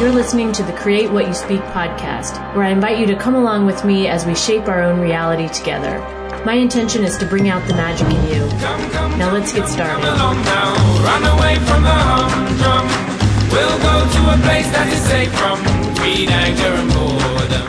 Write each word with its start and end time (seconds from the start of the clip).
You're 0.00 0.10
listening 0.10 0.52
to 0.52 0.62
the 0.62 0.72
Create 0.72 1.10
What 1.10 1.26
You 1.26 1.34
Speak 1.34 1.60
podcast, 1.72 2.54
where 2.54 2.64
I 2.64 2.70
invite 2.70 2.98
you 2.98 3.06
to 3.06 3.16
come 3.16 3.34
along 3.34 3.66
with 3.66 3.84
me 3.84 4.08
as 4.08 4.26
we 4.26 4.34
shape 4.34 4.68
our 4.68 4.82
own 4.82 5.00
reality 5.00 5.48
together. 5.48 5.98
My 6.44 6.54
intention 6.54 7.04
is 7.04 7.16
to 7.18 7.26
bring 7.26 7.48
out 7.48 7.66
the 7.68 7.74
magic 7.74 8.06
in 8.08 8.26
you. 8.28 8.46
Now 9.16 9.32
let's 9.32 9.52
get 9.52 9.68
started. 9.68 10.04
Run 10.04 11.24
away 11.38 11.54
from 11.66 11.82
the 11.82 11.98
humdrum. 12.08 12.86
We'll 13.52 13.78
go 13.78 13.96
to 14.16 14.20
a 14.34 14.38
place 14.42 14.68
that 14.72 14.88
is 14.92 15.02
safe 15.06 15.32
from 15.38 15.62
greed, 15.96 16.30
anger, 16.30 16.72
and 16.74 16.90
boredom. 16.92 17.68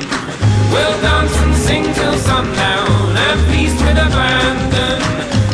We'll 0.72 1.02
dance 1.02 1.38
and 1.38 1.56
sing 1.56 1.84
till 1.94 2.18
sundown 2.18 3.04
feast 3.52 3.80
with 3.86 3.98
abandon. 3.98 5.00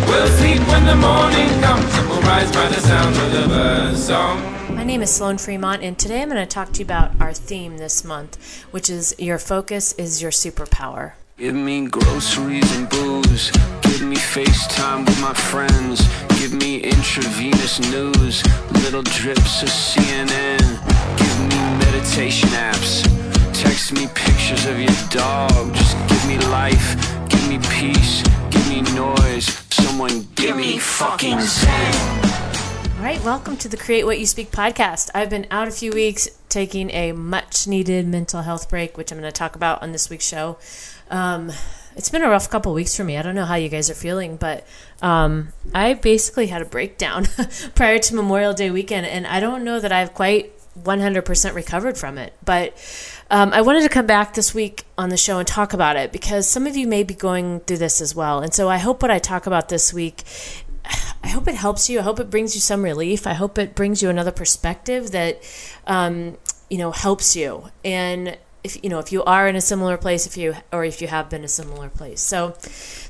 We'll 0.08 0.28
sleep 0.40 0.62
when 0.68 0.86
the 0.86 0.96
morning 0.96 1.50
comes 1.62 1.92
and 1.98 2.10
we'll 2.10 2.22
rise 2.22 2.52
by 2.52 2.68
the 2.68 2.82
sound 2.82 3.16
of 3.16 3.32
the 3.32 3.48
bird 3.48 3.98
song. 3.98 4.38
My 4.42 4.59
name 4.90 5.04
is 5.04 5.14
Sloan 5.14 5.38
Fremont, 5.38 5.84
and 5.84 6.00
today 6.00 6.24
I'm 6.24 6.30
going 6.30 6.42
to 6.42 6.48
talk 6.48 6.72
to 6.72 6.80
you 6.80 6.84
about 6.84 7.12
our 7.22 7.32
theme 7.32 7.78
this 7.78 8.04
month, 8.04 8.64
which 8.72 8.90
is 8.90 9.14
Your 9.20 9.38
Focus 9.38 9.94
is 10.00 10.20
Your 10.20 10.32
Superpower. 10.32 11.12
Give 11.38 11.54
me 11.54 11.88
groceries 11.88 12.76
and 12.76 12.90
booze. 12.90 13.52
Give 13.84 14.02
me 14.02 14.16
FaceTime 14.16 15.06
with 15.06 15.22
my 15.22 15.36
friends. 15.36 16.02
Give 16.40 16.56
me 16.56 16.80
intravenous 16.80 17.80
news. 17.92 18.44
Little 18.84 19.04
drips 19.04 19.62
of 19.62 19.70
CNN. 19.70 20.58
Give 21.20 21.40
me 21.50 21.60
meditation 21.86 22.50
apps. 22.50 23.04
Text 23.54 23.94
me 23.94 24.08
pictures 24.16 24.66
of 24.66 24.80
your 24.80 24.98
dog. 25.12 25.72
Just 25.76 25.98
give 26.08 26.28
me 26.28 26.40
life. 26.48 26.98
Give 27.30 27.48
me 27.48 27.60
peace. 27.70 28.24
Give 28.50 28.68
me 28.68 28.82
noise. 28.96 29.46
Someone 29.70 30.26
give 30.34 30.58
me 30.58 30.80
fucking 30.80 31.40
zen. 31.42 32.29
All 33.00 33.06
right, 33.06 33.24
welcome 33.24 33.56
to 33.56 33.70
the 33.70 33.78
Create 33.78 34.04
What 34.04 34.20
You 34.20 34.26
Speak 34.26 34.52
podcast. 34.52 35.10
I've 35.16 35.30
been 35.30 35.48
out 35.50 35.70
a 35.70 35.72
few 35.72 35.94
weeks 35.94 36.28
taking 36.50 36.92
a 36.92 37.14
much 37.14 37.66
needed 37.66 38.06
mental 38.06 38.42
health 38.42 38.70
break, 38.70 38.98
which 38.98 39.10
I'm 39.10 39.18
going 39.18 39.32
to 39.32 39.38
talk 39.38 39.56
about 39.56 39.82
on 39.82 39.94
this 39.94 40.10
week's 40.10 40.28
show. 40.28 40.58
Um, 41.10 41.50
it's 41.96 42.10
been 42.10 42.24
a 42.24 42.30
rough 42.30 42.50
couple 42.50 42.74
weeks 42.74 42.98
for 42.98 43.06
me. 43.06 43.16
I 43.16 43.22
don't 43.22 43.36
know 43.36 43.46
how 43.46 43.56
you 43.56 43.70
guys 43.70 43.90
are 43.90 43.94
feeling, 43.94 44.36
but 44.36 44.68
um, 45.02 45.54
I 45.74 45.94
basically 45.94 46.48
had 46.48 46.62
a 46.62 46.66
breakdown 46.66 47.28
prior 47.74 48.00
to 48.00 48.16
Memorial 48.16 48.52
Day 48.52 48.70
weekend, 48.70 49.06
and 49.06 49.26
I 49.26 49.40
don't 49.40 49.64
know 49.64 49.80
that 49.80 49.94
I've 49.94 50.14
quite 50.14 50.52
100% 50.78 51.56
recovered 51.56 51.98
from 51.98 52.18
it. 52.18 52.34
But 52.44 52.74
um, 53.32 53.54
I 53.54 53.62
wanted 53.62 53.84
to 53.84 53.90
come 53.90 54.08
back 54.08 54.34
this 54.34 54.54
week 54.54 54.84
on 54.98 55.08
the 55.08 55.16
show 55.16 55.40
and 55.40 55.48
talk 55.48 55.72
about 55.72 55.96
it 55.96 56.12
because 56.12 56.50
some 56.50 56.68
of 56.68 56.76
you 56.76 56.86
may 56.86 57.04
be 57.04 57.14
going 57.14 57.62
through 57.62 57.78
this 57.78 58.02
as 58.02 58.14
well. 58.14 58.42
And 58.42 58.54
so 58.54 58.68
I 58.68 58.78
hope 58.78 59.02
what 59.02 59.10
I 59.10 59.20
talk 59.20 59.48
about 59.48 59.70
this 59.70 59.94
week 59.94 60.26
I 61.24 61.30
hope 61.30 61.48
it 61.48 61.56
helps 61.56 61.90
you. 61.90 62.00
I 62.00 62.04
hope 62.04 62.20
it 62.20 62.30
brings 62.30 62.56
you 62.56 62.62
some 62.62 62.84
relief. 62.84 63.28
I 63.28 63.34
hope 63.34 63.58
it 63.58 63.76
brings 63.76 64.02
you 64.02 64.10
another 64.10 64.32
perspective 64.32 65.12
that, 65.12 65.42
um, 65.88 66.38
you 66.70 66.78
know, 66.78 66.92
helps 66.92 67.36
you. 67.36 67.70
And 67.84 68.38
if 68.64 68.84
you 68.84 68.90
know 68.90 69.00
if 69.00 69.12
you 69.12 69.24
are 69.24 69.48
in 69.48 69.56
a 69.56 69.62
similar 69.62 69.98
place, 69.98 70.26
if 70.26 70.36
you 70.36 70.56
or 70.72 70.84
if 70.84 71.02
you 71.02 71.08
have 71.08 71.30
been 71.30 71.44
a 71.44 71.48
similar 71.48 71.90
place. 71.90 72.22
So, 72.22 72.50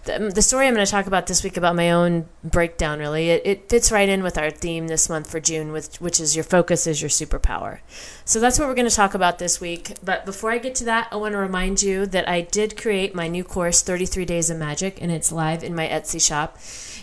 the, 0.05 0.31
the 0.33 0.41
story 0.41 0.67
I'm 0.67 0.75
going 0.75 0.85
to 0.85 0.91
talk 0.91 1.07
about 1.07 1.27
this 1.27 1.43
week 1.43 1.57
about 1.57 1.75
my 1.75 1.91
own 1.91 2.29
breakdown 2.43 2.99
really 2.99 3.29
it, 3.29 3.41
it 3.45 3.69
fits 3.69 3.91
right 3.91 4.07
in 4.07 4.21
with 4.21 4.37
our 4.37 4.51
theme 4.51 4.87
this 4.87 5.09
month 5.09 5.29
for 5.29 5.39
June, 5.39 5.71
with 5.71 5.99
which 5.99 6.19
is 6.19 6.35
your 6.35 6.43
focus 6.43 6.85
is 6.85 7.01
your 7.01 7.09
superpower. 7.09 7.79
So 8.25 8.39
that's 8.39 8.59
what 8.59 8.67
we're 8.67 8.75
going 8.75 8.89
to 8.89 8.95
talk 8.95 9.15
about 9.15 9.39
this 9.39 9.59
week. 9.59 9.93
But 10.03 10.25
before 10.25 10.51
I 10.51 10.59
get 10.59 10.75
to 10.75 10.85
that, 10.85 11.07
I 11.11 11.15
want 11.15 11.33
to 11.33 11.39
remind 11.39 11.81
you 11.81 12.05
that 12.05 12.29
I 12.29 12.41
did 12.41 12.79
create 12.79 13.15
my 13.15 13.27
new 13.27 13.43
course, 13.43 13.81
33 13.81 14.25
Days 14.25 14.49
of 14.49 14.57
Magic, 14.57 15.01
and 15.01 15.11
it's 15.11 15.31
live 15.31 15.63
in 15.63 15.73
my 15.73 15.87
Etsy 15.87 16.25
shop. 16.25 16.57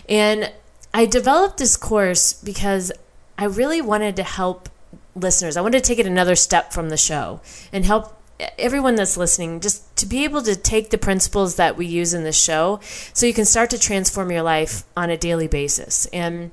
And 0.07 0.51
I 0.97 1.05
developed 1.05 1.59
this 1.59 1.77
course 1.77 2.33
because 2.33 2.91
I 3.37 3.45
really 3.45 3.81
wanted 3.81 4.15
to 4.15 4.23
help 4.23 4.67
listeners. 5.15 5.55
I 5.55 5.61
wanted 5.61 5.83
to 5.83 5.87
take 5.87 5.99
it 5.99 6.07
another 6.07 6.35
step 6.35 6.73
from 6.73 6.89
the 6.89 6.97
show 6.97 7.39
and 7.71 7.85
help 7.85 8.19
everyone 8.57 8.95
that's 8.95 9.15
listening 9.15 9.59
just 9.59 9.95
to 9.97 10.07
be 10.07 10.23
able 10.23 10.41
to 10.41 10.55
take 10.55 10.89
the 10.89 10.97
principles 10.97 11.55
that 11.57 11.77
we 11.77 11.85
use 11.85 12.15
in 12.15 12.23
this 12.23 12.35
show 12.35 12.79
so 13.13 13.27
you 13.27 13.33
can 13.35 13.45
start 13.45 13.69
to 13.69 13.77
transform 13.77 14.31
your 14.31 14.41
life 14.41 14.85
on 14.97 15.11
a 15.11 15.17
daily 15.17 15.47
basis. 15.47 16.07
And 16.07 16.49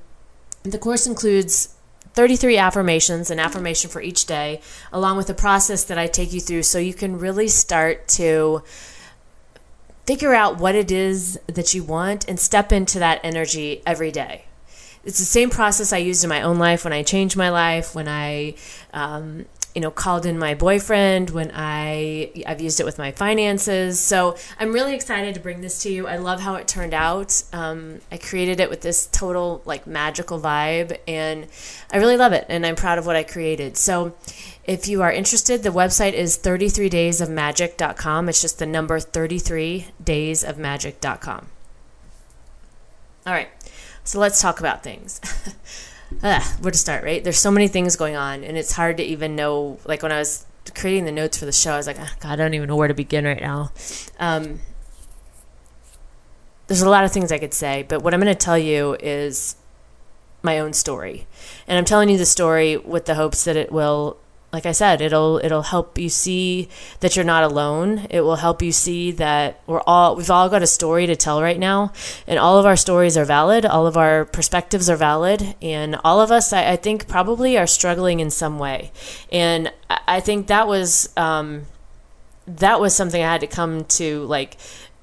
the 0.61 0.77
course 0.77 1.07
includes 1.07 1.73
33 2.13 2.55
affirmations, 2.55 3.31
an 3.31 3.39
affirmation 3.39 3.89
for 3.89 3.99
each 3.99 4.27
day, 4.27 4.61
along 4.93 5.17
with 5.17 5.27
a 5.31 5.33
process 5.33 5.83
that 5.85 5.97
I 5.97 6.05
take 6.05 6.33
you 6.33 6.39
through 6.39 6.63
so 6.63 6.77
you 6.77 6.93
can 6.93 7.17
really 7.17 7.47
start 7.47 8.07
to 8.09 8.61
figure 10.05 10.33
out 10.33 10.57
what 10.57 10.75
it 10.75 10.91
is 10.91 11.39
that 11.47 11.73
you 11.73 11.83
want 11.83 12.27
and 12.27 12.39
step 12.39 12.71
into 12.71 12.99
that 12.99 13.19
energy 13.23 13.81
every 13.85 14.11
day. 14.11 14.45
It's 15.03 15.19
the 15.19 15.25
same 15.25 15.51
process 15.51 15.93
I 15.93 15.97
used 15.97 16.23
in 16.23 16.29
my 16.29 16.41
own 16.41 16.57
life 16.57 16.83
when 16.83 16.93
I 16.93 17.03
changed 17.03 17.37
my 17.37 17.49
life, 17.49 17.93
when 17.93 18.07
I, 18.07 18.55
um, 18.91 19.45
you 19.75 19.81
know, 19.81 19.91
called 19.91 20.25
in 20.25 20.39
my 20.39 20.55
boyfriend, 20.55 21.31
when 21.31 21.51
I 21.53 22.31
I've 22.47 22.61
used 22.61 22.79
it 22.79 22.85
with 22.85 22.97
my 22.97 23.11
finances. 23.11 23.99
So 23.99 24.37
I'm 24.57 24.71
really 24.71 24.95
excited 24.95 25.35
to 25.35 25.41
bring 25.41 25.59
this 25.59 25.83
to 25.83 25.91
you. 25.91 26.07
I 26.07 26.15
love 26.15 26.39
how 26.39 26.55
it 26.55 26.65
turned 26.65 26.93
out. 26.93 27.43
Um, 27.51 27.99
I 28.09 28.15
created 28.17 28.61
it 28.61 28.69
with 28.69 28.79
this 28.79 29.07
total 29.07 29.61
like 29.65 29.85
magical 29.85 30.39
vibe, 30.39 30.97
and 31.09 31.47
I 31.91 31.97
really 31.97 32.15
love 32.15 32.31
it. 32.31 32.45
And 32.47 32.65
I'm 32.65 32.77
proud 32.77 32.97
of 32.97 33.05
what 33.05 33.17
I 33.17 33.23
created. 33.23 33.75
So 33.75 34.15
if 34.63 34.87
you 34.87 35.01
are 35.01 35.11
interested, 35.11 35.61
the 35.61 35.71
website 35.71 36.13
is 36.13 36.37
33daysofmagic.com. 36.37 38.29
It's 38.29 38.41
just 38.41 38.59
the 38.59 38.65
number 38.65 38.97
33daysofmagic.com. 38.99 41.47
All 43.27 43.33
right, 43.33 43.49
so 44.03 44.19
let's 44.19 44.39
talk 44.41 44.61
about 44.61 44.83
things. 44.83 45.19
Where 46.21 46.71
to 46.71 46.77
start, 46.77 47.03
right? 47.03 47.23
There's 47.23 47.37
so 47.37 47.51
many 47.51 47.67
things 47.67 47.95
going 47.95 48.15
on, 48.15 48.43
and 48.43 48.57
it's 48.57 48.73
hard 48.73 48.97
to 48.97 49.03
even 49.03 49.35
know. 49.35 49.79
Like 49.85 50.03
when 50.03 50.11
I 50.11 50.19
was 50.19 50.45
creating 50.73 51.05
the 51.05 51.11
notes 51.11 51.37
for 51.37 51.45
the 51.45 51.51
show, 51.51 51.73
I 51.73 51.77
was 51.77 51.87
like, 51.87 51.97
oh, 51.99 52.09
God, 52.19 52.33
I 52.33 52.35
don't 52.35 52.53
even 52.53 52.67
know 52.67 52.75
where 52.75 52.87
to 52.87 52.93
begin 52.93 53.25
right 53.25 53.41
now. 53.41 53.71
Um, 54.19 54.59
there's 56.67 56.81
a 56.81 56.89
lot 56.89 57.03
of 57.03 57.11
things 57.11 57.31
I 57.31 57.37
could 57.37 57.53
say, 57.53 57.85
but 57.87 58.01
what 58.01 58.13
I'm 58.13 58.19
going 58.19 58.33
to 58.33 58.39
tell 58.39 58.57
you 58.57 58.97
is 58.99 59.55
my 60.41 60.59
own 60.59 60.73
story. 60.73 61.27
And 61.67 61.77
I'm 61.77 61.85
telling 61.85 62.09
you 62.09 62.17
the 62.17 62.25
story 62.25 62.77
with 62.77 63.05
the 63.05 63.15
hopes 63.15 63.43
that 63.43 63.55
it 63.55 63.71
will 63.71 64.17
like 64.55 64.65
I 64.65 64.71
said, 64.71 65.01
it'll 65.01 65.41
it'll 65.43 65.63
help 65.63 65.97
you 65.97 66.07
see 66.07 66.69
that 67.01 67.17
you're 67.17 67.25
not 67.25 67.43
alone. 67.43 68.07
It 68.09 68.21
will 68.21 68.37
help 68.37 68.61
you 68.61 68.71
see 68.71 69.11
that 69.11 69.59
we're 69.67 69.81
all 69.81 70.15
we've 70.15 70.31
all 70.31 70.47
got 70.47 70.63
a 70.63 70.67
story 70.67 71.05
to 71.07 71.15
tell 71.17 71.41
right 71.41 71.59
now, 71.59 71.91
and 72.25 72.39
all 72.39 72.57
of 72.57 72.65
our 72.65 72.77
stories 72.77 73.17
are 73.17 73.25
valid. 73.25 73.65
All 73.65 73.85
of 73.85 73.97
our 73.97 74.23
perspectives 74.23 74.89
are 74.89 74.95
valid, 74.95 75.55
and 75.61 75.97
all 76.05 76.21
of 76.21 76.31
us, 76.31 76.53
I, 76.53 76.71
I 76.71 76.75
think, 76.77 77.09
probably 77.09 77.57
are 77.57 77.67
struggling 77.67 78.21
in 78.21 78.31
some 78.31 78.57
way. 78.57 78.91
And 79.29 79.73
I, 79.89 79.99
I 80.07 80.19
think 80.21 80.47
that 80.47 80.69
was 80.69 81.09
um, 81.17 81.65
that 82.47 82.79
was 82.79 82.95
something 82.95 83.21
I 83.21 83.29
had 83.29 83.41
to 83.41 83.47
come 83.47 83.83
to 83.99 84.23
like 84.23 84.55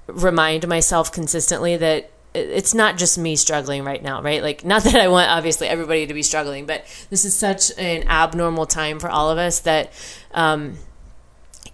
remind 0.07 0.67
myself 0.67 1.13
consistently 1.13 1.77
that 1.77 2.11
it's 2.35 2.73
not 2.73 2.97
just 2.97 3.19
me 3.19 3.37
struggling 3.37 3.85
right 3.85 4.03
now, 4.03 4.23
right? 4.23 4.43
Like, 4.43 4.65
not 4.65 4.85
that 4.85 4.97
I 4.97 5.09
want 5.09 5.31
obviously 5.31 5.69
everybody 5.69 6.07
to 6.07 6.15
be 6.15 6.23
struggling, 6.23 6.67
but 6.67 6.85
this 7.11 7.25
is 7.25 7.37
such 7.37 7.77
an 7.79 8.07
abnormal 8.09 8.67
time 8.67 8.99
for 8.99 9.11
all 9.11 9.31
of 9.31 9.39
us 9.39 9.61
that, 9.61 9.93
um, 10.33 10.79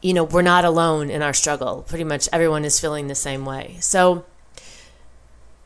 you 0.02 0.12
know, 0.12 0.24
we're 0.24 0.42
not 0.42 0.64
alone 0.64 1.10
in 1.10 1.22
our 1.22 1.32
struggle. 1.32 1.84
Pretty 1.88 2.04
much 2.04 2.28
everyone 2.32 2.64
is 2.64 2.80
feeling 2.80 3.06
the 3.06 3.14
same 3.14 3.44
way. 3.44 3.76
So, 3.80 4.24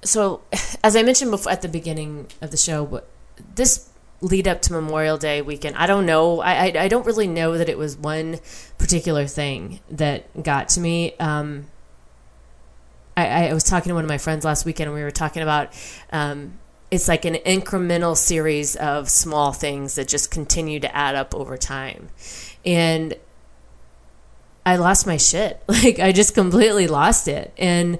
so 0.02 0.42
as 0.84 0.94
I 0.94 1.02
mentioned 1.02 1.30
before 1.30 1.52
at 1.52 1.62
the 1.62 1.68
beginning 1.68 2.26
of 2.40 2.50
the 2.50 2.56
show, 2.56 3.02
this 3.54 3.88
lead 4.20 4.46
up 4.46 4.62
to 4.62 4.72
Memorial 4.72 5.16
Day 5.16 5.42
weekend, 5.42 5.76
I 5.76 5.86
don't 5.86 6.06
know. 6.06 6.40
I, 6.40 6.66
I, 6.66 6.72
I 6.80 6.88
don't 6.88 7.06
really 7.06 7.26
know 7.26 7.56
that 7.58 7.68
it 7.68 7.78
was 7.78 7.96
one 7.96 8.38
particular 8.78 9.26
thing 9.26 9.80
that 9.90 10.42
got 10.42 10.68
to 10.70 10.80
me. 10.80 11.16
Um, 11.16 11.66
I, 13.16 13.48
I 13.48 13.54
was 13.54 13.64
talking 13.64 13.90
to 13.90 13.94
one 13.94 14.04
of 14.04 14.08
my 14.08 14.18
friends 14.18 14.44
last 14.44 14.64
weekend, 14.64 14.88
and 14.88 14.94
we 14.94 15.02
were 15.02 15.10
talking 15.10 15.42
about 15.42 15.72
um, 16.10 16.58
it's 16.90 17.08
like 17.08 17.24
an 17.24 17.34
incremental 17.34 18.16
series 18.16 18.76
of 18.76 19.08
small 19.08 19.52
things 19.52 19.94
that 19.94 20.08
just 20.08 20.30
continue 20.30 20.78
to 20.80 20.94
add 20.94 21.14
up 21.14 21.34
over 21.34 21.56
time. 21.56 22.08
And 22.64 23.14
I 24.64 24.76
lost 24.76 25.06
my 25.06 25.16
shit. 25.16 25.62
Like 25.68 25.98
I 25.98 26.12
just 26.12 26.34
completely 26.34 26.86
lost 26.86 27.28
it. 27.28 27.52
And 27.56 27.98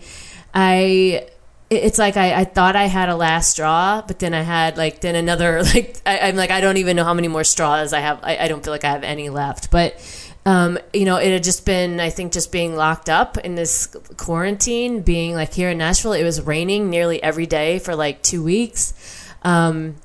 I 0.55 1.27
it's 1.71 1.99
like 1.99 2.19
I, 2.19 2.41
I 2.41 2.45
thought 2.45 2.77
I 2.77 2.85
had 2.85 3.09
a 3.09 3.17
last 3.17 3.53
straw, 3.53 4.03
but 4.07 4.19
then 4.19 4.35
I 4.35 4.43
had 4.43 4.77
like 4.77 5.01
then 5.01 5.15
another 5.15 5.63
like 5.75 5.97
I, 6.05 6.29
am 6.29 6.37
like 6.37 6.51
I 6.51 6.61
don't 6.61 6.77
even 6.77 6.97
know 6.97 7.05
how 7.05 7.15
many 7.15 7.29
more 7.29 7.45
straws 7.45 7.93
I 7.93 8.01
have. 8.01 8.21
I, 8.23 8.37
I 8.37 8.49
don't 8.49 8.63
feel 8.63 8.73
like 8.73 8.85
I 8.85 8.91
have 8.91 9.05
any 9.05 9.31
left. 9.31 9.71
But 9.71 9.95
um, 10.45 10.79
you 10.93 11.05
know, 11.05 11.17
it 11.17 11.31
had 11.33 11.45
just 11.45 11.65
been, 11.65 12.01
I 12.01 12.11
think, 12.11 12.33
just 12.33 12.51
being 12.51 12.75
locked 12.75 13.09
up 13.09 13.39
in 13.39 13.55
this 13.55 13.87
quarantine, 14.17 15.03
being 15.03 15.35
like 15.35 15.53
here 15.55 15.71
in 15.71 15.79
Nashville, 15.79 16.15
it 16.15 16.25
was 16.25 16.41
raining 16.41 16.91
nearly 16.91 17.23
every 17.23 17.47
day 17.47 17.79
for 17.79 17.95
like 17.95 18.23
two 18.23 18.43
weeks. 18.43 18.93
Um, 19.43 19.97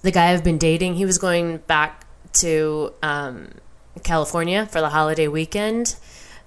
the 0.00 0.10
guy 0.10 0.32
I've 0.32 0.44
been 0.44 0.58
dating, 0.58 0.94
he 0.94 1.04
was 1.04 1.18
going 1.18 1.58
back 1.58 2.06
to 2.34 2.92
um, 3.02 3.48
California 4.02 4.66
for 4.66 4.80
the 4.80 4.88
holiday 4.88 5.28
weekend. 5.28 5.96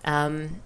Um, 0.04 0.62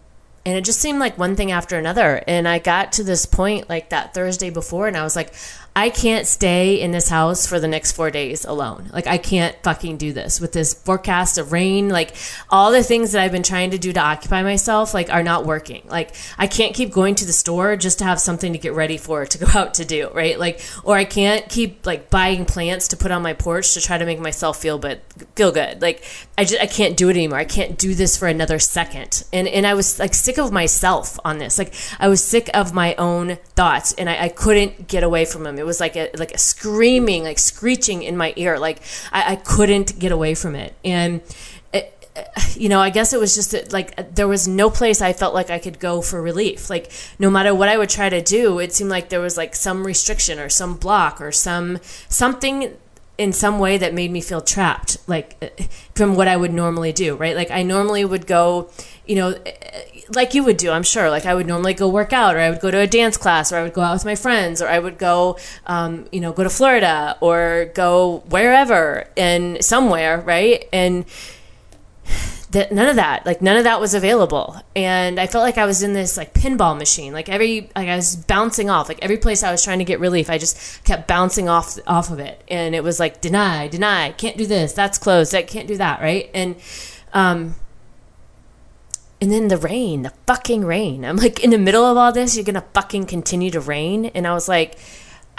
and 0.45 0.57
it 0.57 0.63
just 0.63 0.79
seemed 0.79 0.99
like 0.99 1.17
one 1.17 1.35
thing 1.35 1.51
after 1.51 1.77
another. 1.77 2.23
And 2.27 2.47
I 2.47 2.59
got 2.59 2.93
to 2.93 3.03
this 3.03 3.25
point 3.25 3.69
like 3.69 3.89
that 3.89 4.13
Thursday 4.13 4.49
before, 4.49 4.87
and 4.87 4.95
I 4.95 5.03
was 5.03 5.15
like, 5.15 5.33
I 5.75 5.89
can't 5.89 6.25
stay 6.25 6.81
in 6.81 6.91
this 6.91 7.09
house 7.09 7.45
for 7.45 7.59
the 7.59 7.67
next 7.67 7.93
four 7.93 8.11
days 8.11 8.45
alone. 8.45 8.89
Like, 8.91 9.07
I 9.07 9.17
can't 9.17 9.55
fucking 9.63 9.97
do 9.97 10.11
this 10.11 10.41
with 10.41 10.51
this 10.51 10.73
forecast 10.73 11.37
of 11.37 11.51
rain. 11.51 11.89
Like, 11.89 12.15
all 12.49 12.71
the 12.71 12.83
things 12.83 13.11
that 13.11 13.21
I've 13.21 13.31
been 13.31 13.43
trying 13.43 13.71
to 13.71 13.77
do 13.77 13.93
to 13.93 13.99
occupy 13.99 14.43
myself, 14.43 14.93
like, 14.93 15.09
are 15.09 15.23
not 15.23 15.45
working. 15.45 15.83
Like, 15.87 16.15
I 16.37 16.47
can't 16.47 16.75
keep 16.75 16.91
going 16.91 17.15
to 17.15 17.25
the 17.25 17.33
store 17.33 17.75
just 17.75 17.99
to 17.99 18.05
have 18.05 18.19
something 18.19 18.53
to 18.53 18.59
get 18.59 18.73
ready 18.73 18.97
for 18.97 19.25
to 19.25 19.37
go 19.37 19.47
out 19.55 19.75
to 19.75 19.85
do, 19.85 20.09
right? 20.13 20.39
Like, 20.39 20.61
or 20.83 20.95
I 20.95 21.05
can't 21.05 21.47
keep 21.49 21.85
like 21.85 22.09
buying 22.09 22.45
plants 22.45 22.89
to 22.89 22.97
put 22.97 23.11
on 23.11 23.21
my 23.21 23.33
porch 23.33 23.73
to 23.73 23.81
try 23.81 23.97
to 23.97 24.05
make 24.05 24.19
myself 24.19 24.61
feel 24.61 24.79
but 24.79 25.01
feel 25.35 25.51
good. 25.51 25.81
Like, 25.81 26.03
I 26.37 26.45
just 26.45 26.61
I 26.61 26.67
can't 26.67 26.97
do 26.97 27.09
it 27.09 27.15
anymore. 27.15 27.39
I 27.39 27.45
can't 27.45 27.77
do 27.77 27.93
this 27.93 28.17
for 28.17 28.27
another 28.27 28.59
second. 28.59 29.23
And 29.31 29.47
and 29.47 29.65
I 29.67 29.73
was 29.73 29.99
like 29.99 30.13
sick 30.13 30.37
of 30.37 30.51
myself 30.51 31.19
on 31.23 31.37
this. 31.37 31.57
Like, 31.57 31.73
I 31.99 32.07
was 32.07 32.23
sick 32.23 32.49
of 32.53 32.73
my 32.73 32.95
own 32.95 33.37
thoughts, 33.55 33.93
and 33.93 34.09
I, 34.09 34.23
I 34.25 34.29
couldn't 34.29 34.87
get 34.87 35.03
away 35.03 35.25
from 35.25 35.43
them. 35.43 35.58
It 35.59 35.65
was 35.65 35.79
like 35.79 35.95
a 35.95 36.09
like 36.15 36.31
a 36.31 36.37
screaming, 36.37 37.23
like 37.23 37.39
screeching 37.39 38.03
in 38.03 38.17
my 38.17 38.33
ear. 38.35 38.57
Like 38.57 38.81
I, 39.11 39.33
I 39.33 39.35
couldn't 39.35 39.99
get 39.99 40.11
away 40.11 40.33
from 40.33 40.55
it, 40.55 40.73
and 40.83 41.21
you 42.55 42.69
know, 42.69 42.79
I 42.79 42.89
guess 42.89 43.13
it 43.13 43.19
was 43.19 43.35
just 43.35 43.71
like 43.71 44.15
there 44.15 44.27
was 44.27 44.47
no 44.47 44.69
place 44.69 45.01
I 45.01 45.13
felt 45.13 45.33
like 45.33 45.49
I 45.49 45.59
could 45.59 45.79
go 45.79 46.01
for 46.01 46.21
relief. 46.21 46.69
Like 46.69 46.91
no 47.17 47.29
matter 47.29 47.53
what 47.53 47.69
I 47.69 47.77
would 47.77 47.89
try 47.89 48.09
to 48.09 48.21
do, 48.21 48.59
it 48.59 48.73
seemed 48.73 48.89
like 48.89 49.09
there 49.09 49.21
was 49.21 49.37
like 49.37 49.55
some 49.55 49.85
restriction 49.85 50.39
or 50.39 50.49
some 50.49 50.77
block 50.77 51.21
or 51.21 51.31
some 51.31 51.79
something 52.07 52.75
in 53.17 53.33
some 53.33 53.59
way 53.59 53.77
that 53.77 53.93
made 53.93 54.11
me 54.11 54.21
feel 54.21 54.39
trapped 54.39 54.97
like 55.07 55.69
from 55.93 56.15
what 56.15 56.27
I 56.27 56.37
would 56.37 56.53
normally 56.53 56.93
do, 56.93 57.15
right? 57.15 57.35
Like 57.35 57.51
I 57.51 57.63
normally 57.63 58.05
would 58.05 58.25
go, 58.27 58.69
you 59.05 59.15
know, 59.15 59.35
like 60.15 60.33
you 60.33 60.43
would 60.43 60.57
do, 60.57 60.71
I'm 60.71 60.83
sure. 60.83 61.09
Like 61.09 61.25
I 61.25 61.35
would 61.35 61.47
normally 61.47 61.73
go 61.73 61.87
work 61.87 62.13
out, 62.13 62.35
or 62.35 62.39
I 62.39 62.49
would 62.49 62.59
go 62.59 62.71
to 62.71 62.79
a 62.79 62.87
dance 62.87 63.17
class, 63.17 63.51
or 63.51 63.57
I 63.57 63.63
would 63.63 63.73
go 63.73 63.81
out 63.81 63.93
with 63.93 64.05
my 64.05 64.15
friends, 64.15 64.61
or 64.61 64.67
I 64.67 64.79
would 64.79 64.97
go, 64.97 65.37
um, 65.67 66.07
you 66.11 66.19
know, 66.19 66.31
go 66.31 66.43
to 66.43 66.49
Florida 66.49 67.17
or 67.21 67.71
go 67.73 68.23
wherever 68.29 69.07
and 69.15 69.63
somewhere, 69.63 70.19
right? 70.21 70.67
And 70.73 71.05
that 72.51 72.71
none 72.71 72.87
of 72.87 72.95
that 72.95 73.25
like 73.25 73.41
none 73.41 73.57
of 73.57 73.63
that 73.63 73.79
was 73.79 73.93
available. 73.93 74.59
And 74.75 75.19
i 75.19 75.27
felt 75.27 75.43
like 75.43 75.57
i 75.57 75.65
was 75.65 75.83
in 75.83 75.93
this 75.93 76.17
like 76.17 76.33
pinball 76.33 76.77
machine. 76.77 77.13
Like 77.13 77.29
every 77.29 77.69
like 77.75 77.87
i 77.87 77.95
was 77.95 78.15
bouncing 78.15 78.69
off. 78.69 78.89
Like 78.89 78.99
every 79.01 79.17
place 79.17 79.43
i 79.43 79.51
was 79.51 79.63
trying 79.63 79.79
to 79.79 79.85
get 79.85 79.99
relief 79.99 80.29
i 80.29 80.37
just 80.37 80.83
kept 80.83 81.07
bouncing 81.07 81.47
off 81.47 81.77
off 81.85 82.11
of 82.11 82.19
it. 82.19 82.43
And 82.47 82.73
it 82.73 82.83
was 82.83 82.99
like 82.99 83.21
deny 83.21 83.67
deny 83.67 84.11
can't 84.13 84.37
do 84.37 84.47
this 84.47 84.73
that's 84.73 84.97
closed 84.97 85.35
i 85.35 85.43
can't 85.43 85.67
do 85.67 85.77
that 85.77 86.01
right? 86.01 86.29
And 86.33 86.55
um 87.13 87.55
and 89.21 89.31
then 89.31 89.47
the 89.47 89.57
rain 89.57 90.03
the 90.03 90.13
fucking 90.25 90.63
rain 90.65 91.03
i'm 91.03 91.17
like 91.17 91.43
in 91.43 91.49
the 91.49 91.57
middle 91.57 91.85
of 91.85 91.97
all 91.97 92.11
this 92.11 92.35
you're 92.35 92.45
gonna 92.45 92.65
fucking 92.73 93.05
continue 93.05 93.51
to 93.51 93.59
rain 93.59 94.05
and 94.07 94.27
i 94.27 94.33
was 94.33 94.47
like 94.47 94.77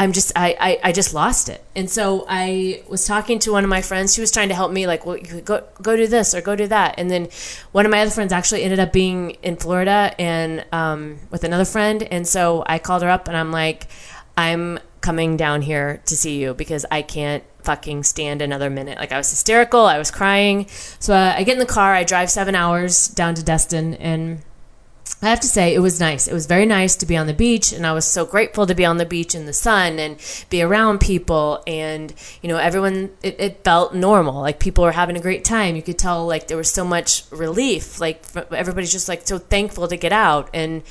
I'm 0.00 0.12
just 0.12 0.32
I, 0.34 0.56
I, 0.58 0.80
I 0.84 0.92
just 0.92 1.12
lost 1.12 1.50
it. 1.50 1.62
And 1.76 1.90
so 1.90 2.24
I 2.26 2.82
was 2.88 3.04
talking 3.06 3.38
to 3.40 3.52
one 3.52 3.64
of 3.64 3.68
my 3.68 3.82
friends 3.82 4.16
who 4.16 4.22
was 4.22 4.30
trying 4.30 4.48
to 4.48 4.54
help 4.54 4.72
me 4.72 4.86
like 4.86 5.04
well 5.04 5.18
go 5.44 5.62
go 5.82 5.94
do 5.94 6.06
this 6.06 6.34
or 6.34 6.40
go 6.40 6.56
do 6.56 6.66
that. 6.68 6.94
And 6.96 7.10
then 7.10 7.28
one 7.72 7.84
of 7.84 7.90
my 7.90 8.00
other 8.00 8.10
friends 8.10 8.32
actually 8.32 8.62
ended 8.62 8.80
up 8.80 8.94
being 8.94 9.32
in 9.42 9.56
Florida 9.56 10.14
and 10.18 10.64
um, 10.72 11.18
with 11.28 11.44
another 11.44 11.66
friend 11.66 12.02
and 12.02 12.26
so 12.26 12.64
I 12.66 12.78
called 12.78 13.02
her 13.02 13.10
up 13.10 13.28
and 13.28 13.36
I'm 13.36 13.52
like 13.52 13.88
I'm 14.38 14.78
coming 15.02 15.36
down 15.36 15.60
here 15.60 16.00
to 16.06 16.16
see 16.16 16.40
you 16.40 16.54
because 16.54 16.86
I 16.90 17.02
can't 17.02 17.44
fucking 17.64 18.04
stand 18.04 18.42
another 18.42 18.70
minute. 18.70 18.98
Like 18.98 19.12
I 19.12 19.18
was 19.18 19.30
hysterical, 19.30 19.80
I 19.80 19.98
was 19.98 20.10
crying. 20.10 20.66
So 20.98 21.14
uh, 21.14 21.34
I 21.36 21.44
get 21.44 21.54
in 21.54 21.58
the 21.58 21.66
car, 21.66 21.94
I 21.94 22.04
drive 22.04 22.30
7 22.30 22.54
hours 22.54 23.08
down 23.08 23.34
to 23.34 23.44
Destin 23.44 23.94
and 23.94 24.42
I 25.22 25.28
have 25.28 25.40
to 25.40 25.46
say, 25.46 25.74
it 25.74 25.80
was 25.80 26.00
nice. 26.00 26.28
It 26.28 26.32
was 26.32 26.46
very 26.46 26.64
nice 26.64 26.96
to 26.96 27.04
be 27.04 27.14
on 27.14 27.26
the 27.26 27.34
beach, 27.34 27.72
and 27.72 27.86
I 27.86 27.92
was 27.92 28.06
so 28.06 28.24
grateful 28.24 28.66
to 28.66 28.74
be 28.74 28.86
on 28.86 28.96
the 28.96 29.04
beach 29.04 29.34
in 29.34 29.44
the 29.44 29.52
sun 29.52 29.98
and 29.98 30.16
be 30.48 30.62
around 30.62 31.00
people. 31.00 31.62
And, 31.66 32.14
you 32.40 32.48
know, 32.48 32.56
everyone, 32.56 33.10
it, 33.22 33.38
it 33.38 33.64
felt 33.64 33.94
normal. 33.94 34.40
Like 34.40 34.60
people 34.60 34.82
were 34.82 34.92
having 34.92 35.18
a 35.18 35.20
great 35.20 35.44
time. 35.44 35.76
You 35.76 35.82
could 35.82 35.98
tell, 35.98 36.26
like, 36.26 36.48
there 36.48 36.56
was 36.56 36.70
so 36.70 36.84
much 36.84 37.24
relief. 37.30 38.00
Like, 38.00 38.24
everybody's 38.50 38.92
just, 38.92 39.08
like, 39.10 39.26
so 39.26 39.38
thankful 39.38 39.88
to 39.88 39.96
get 39.96 40.12
out. 40.12 40.48
And 40.54 40.82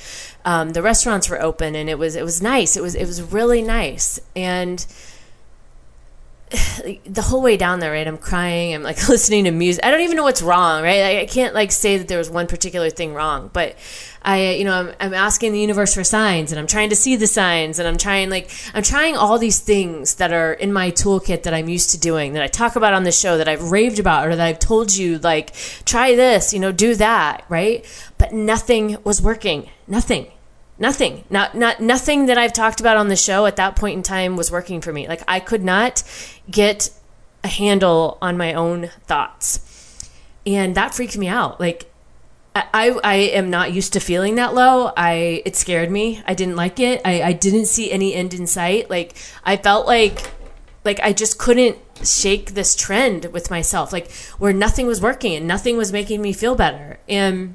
um, 0.44 0.70
the 0.70 0.82
restaurants 0.82 1.28
were 1.28 1.42
open, 1.42 1.74
and 1.74 1.90
it 1.90 1.98
was, 1.98 2.14
it 2.14 2.22
was 2.22 2.40
nice. 2.40 2.76
It 2.76 2.82
was, 2.82 2.94
it 2.94 3.06
was 3.06 3.20
really 3.20 3.62
nice. 3.62 4.20
And, 4.36 4.86
the 7.04 7.22
whole 7.22 7.42
way 7.42 7.56
down 7.56 7.78
there, 7.78 7.92
right? 7.92 8.06
I'm 8.06 8.18
crying. 8.18 8.74
I'm 8.74 8.82
like 8.82 9.08
listening 9.08 9.44
to 9.44 9.50
music. 9.50 9.84
I 9.84 9.90
don't 9.90 10.00
even 10.00 10.16
know 10.16 10.24
what's 10.24 10.42
wrong, 10.42 10.82
right? 10.82 11.20
I 11.20 11.26
can't 11.26 11.54
like 11.54 11.70
say 11.70 11.98
that 11.98 12.08
there 12.08 12.18
was 12.18 12.30
one 12.30 12.46
particular 12.46 12.90
thing 12.90 13.14
wrong, 13.14 13.50
but 13.52 13.76
I, 14.22 14.54
you 14.54 14.64
know, 14.64 14.74
I'm, 14.74 14.94
I'm 15.00 15.14
asking 15.14 15.52
the 15.52 15.60
universe 15.60 15.94
for 15.94 16.02
signs 16.02 16.50
and 16.50 16.58
I'm 16.58 16.66
trying 16.66 16.90
to 16.90 16.96
see 16.96 17.16
the 17.16 17.26
signs 17.26 17.78
and 17.78 17.86
I'm 17.86 17.96
trying 17.96 18.30
like, 18.30 18.50
I'm 18.74 18.82
trying 18.82 19.16
all 19.16 19.38
these 19.38 19.60
things 19.60 20.16
that 20.16 20.32
are 20.32 20.52
in 20.52 20.72
my 20.72 20.90
toolkit 20.90 21.44
that 21.44 21.54
I'm 21.54 21.68
used 21.68 21.90
to 21.90 21.98
doing 21.98 22.32
that 22.32 22.42
I 22.42 22.48
talk 22.48 22.76
about 22.76 22.94
on 22.94 23.04
the 23.04 23.12
show 23.12 23.38
that 23.38 23.48
I've 23.48 23.70
raved 23.70 23.98
about 23.98 24.26
or 24.26 24.34
that 24.34 24.46
I've 24.46 24.58
told 24.58 24.94
you 24.94 25.18
like, 25.18 25.54
try 25.84 26.16
this, 26.16 26.52
you 26.52 26.58
know, 26.58 26.72
do 26.72 26.96
that, 26.96 27.44
right? 27.48 27.84
But 28.18 28.32
nothing 28.32 28.96
was 29.04 29.22
working. 29.22 29.70
Nothing 29.86 30.30
nothing 30.80 31.22
not 31.30 31.54
not 31.54 31.78
nothing 31.78 32.26
that 32.26 32.36
i've 32.36 32.52
talked 32.52 32.80
about 32.80 32.96
on 32.96 33.06
the 33.06 33.16
show 33.16 33.46
at 33.46 33.56
that 33.56 33.76
point 33.76 33.96
in 33.96 34.02
time 34.02 34.34
was 34.34 34.50
working 34.50 34.80
for 34.80 34.92
me 34.92 35.06
like 35.06 35.22
i 35.28 35.38
could 35.38 35.62
not 35.62 36.02
get 36.50 36.90
a 37.44 37.48
handle 37.48 38.18
on 38.20 38.36
my 38.36 38.52
own 38.52 38.90
thoughts 39.06 40.10
and 40.44 40.74
that 40.74 40.92
freaked 40.94 41.16
me 41.16 41.28
out 41.28 41.60
like 41.60 41.86
I, 42.54 42.98
I 43.04 43.14
am 43.14 43.48
not 43.48 43.72
used 43.72 43.92
to 43.92 44.00
feeling 44.00 44.34
that 44.34 44.54
low. 44.54 44.92
I 44.96 45.42
it 45.44 45.54
scared 45.54 45.90
me. 45.90 46.20
I 46.26 46.34
didn't 46.34 46.56
like 46.56 46.80
it. 46.80 47.00
I, 47.04 47.22
I 47.22 47.32
didn't 47.32 47.66
see 47.66 47.92
any 47.92 48.12
end 48.12 48.34
in 48.34 48.46
sight. 48.46 48.90
Like 48.90 49.14
I 49.44 49.56
felt 49.56 49.86
like 49.86 50.30
like 50.84 50.98
I 51.00 51.12
just 51.12 51.38
couldn't 51.38 51.78
shake 52.02 52.54
this 52.54 52.74
trend 52.74 53.26
with 53.26 53.50
myself. 53.50 53.92
Like 53.92 54.10
where 54.38 54.52
nothing 54.52 54.86
was 54.86 55.00
working 55.00 55.34
and 55.34 55.46
nothing 55.46 55.76
was 55.76 55.92
making 55.92 56.20
me 56.22 56.32
feel 56.32 56.56
better. 56.56 56.98
And 57.08 57.54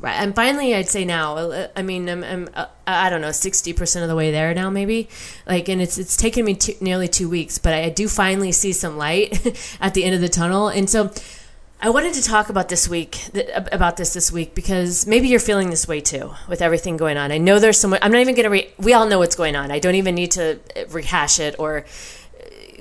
Right. 0.00 0.14
And 0.14 0.34
finally, 0.34 0.74
I'd 0.74 0.88
say 0.88 1.04
now, 1.04 1.36
uh, 1.36 1.68
I 1.76 1.82
mean, 1.82 2.08
I'm, 2.08 2.24
I'm 2.24 2.48
uh, 2.54 2.66
I 2.86 3.10
don't 3.10 3.20
know, 3.20 3.28
60% 3.28 4.02
of 4.02 4.08
the 4.08 4.16
way 4.16 4.30
there 4.30 4.52
now, 4.54 4.70
maybe. 4.70 5.08
Like, 5.46 5.68
and 5.68 5.80
it's, 5.80 5.98
it's 5.98 6.16
taken 6.16 6.44
me 6.44 6.58
nearly 6.80 7.08
two 7.08 7.28
weeks, 7.28 7.58
but 7.58 7.72
I 7.74 7.88
do 7.88 8.08
finally 8.08 8.52
see 8.52 8.72
some 8.72 8.96
light 8.96 9.76
at 9.80 9.94
the 9.94 10.04
end 10.04 10.14
of 10.14 10.20
the 10.20 10.28
tunnel. 10.28 10.68
And 10.68 10.90
so 10.90 11.12
I 11.80 11.90
wanted 11.90 12.14
to 12.14 12.22
talk 12.22 12.48
about 12.48 12.68
this 12.68 12.88
week, 12.88 13.18
about 13.70 13.96
this 13.96 14.14
this 14.14 14.32
week, 14.32 14.54
because 14.54 15.06
maybe 15.06 15.28
you're 15.28 15.40
feeling 15.40 15.70
this 15.70 15.86
way 15.86 16.00
too 16.00 16.32
with 16.48 16.62
everything 16.62 16.96
going 16.96 17.16
on. 17.16 17.30
I 17.30 17.38
know 17.38 17.58
there's 17.58 17.78
someone, 17.78 18.00
I'm 18.02 18.10
not 18.10 18.20
even 18.20 18.34
going 18.34 18.44
to, 18.44 18.50
re- 18.50 18.72
we 18.78 18.94
all 18.94 19.06
know 19.06 19.18
what's 19.18 19.36
going 19.36 19.54
on. 19.54 19.70
I 19.70 19.78
don't 19.78 19.94
even 19.94 20.14
need 20.14 20.32
to 20.32 20.58
uh, 20.76 20.86
rehash 20.90 21.38
it 21.38 21.56
or 21.58 21.84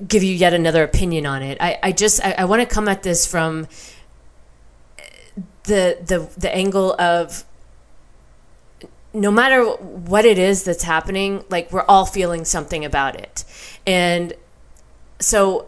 give 0.08 0.24
you 0.24 0.34
yet 0.34 0.54
another 0.54 0.84
opinion 0.84 1.26
on 1.26 1.44
it. 1.44 1.58
I, 1.62 1.80
I 1.84 1.92
just, 1.92 2.24
I, 2.24 2.32
I 2.40 2.46
want 2.46 2.62
to 2.62 2.66
come 2.66 2.88
at 2.88 3.04
this 3.04 3.28
from, 3.28 3.68
the 5.64 5.98
the 6.06 6.30
the 6.38 6.54
angle 6.54 6.94
of 7.00 7.46
no 9.14 9.30
matter 9.30 9.64
what 9.64 10.26
it 10.26 10.40
is 10.40 10.64
that's 10.64 10.84
happening, 10.84 11.44
like 11.50 11.72
we're 11.72 11.86
all 11.88 12.06
feeling 12.06 12.46
something 12.46 12.84
about 12.84 13.16
it. 13.16 13.44
And 13.86 14.34
so 15.20 15.68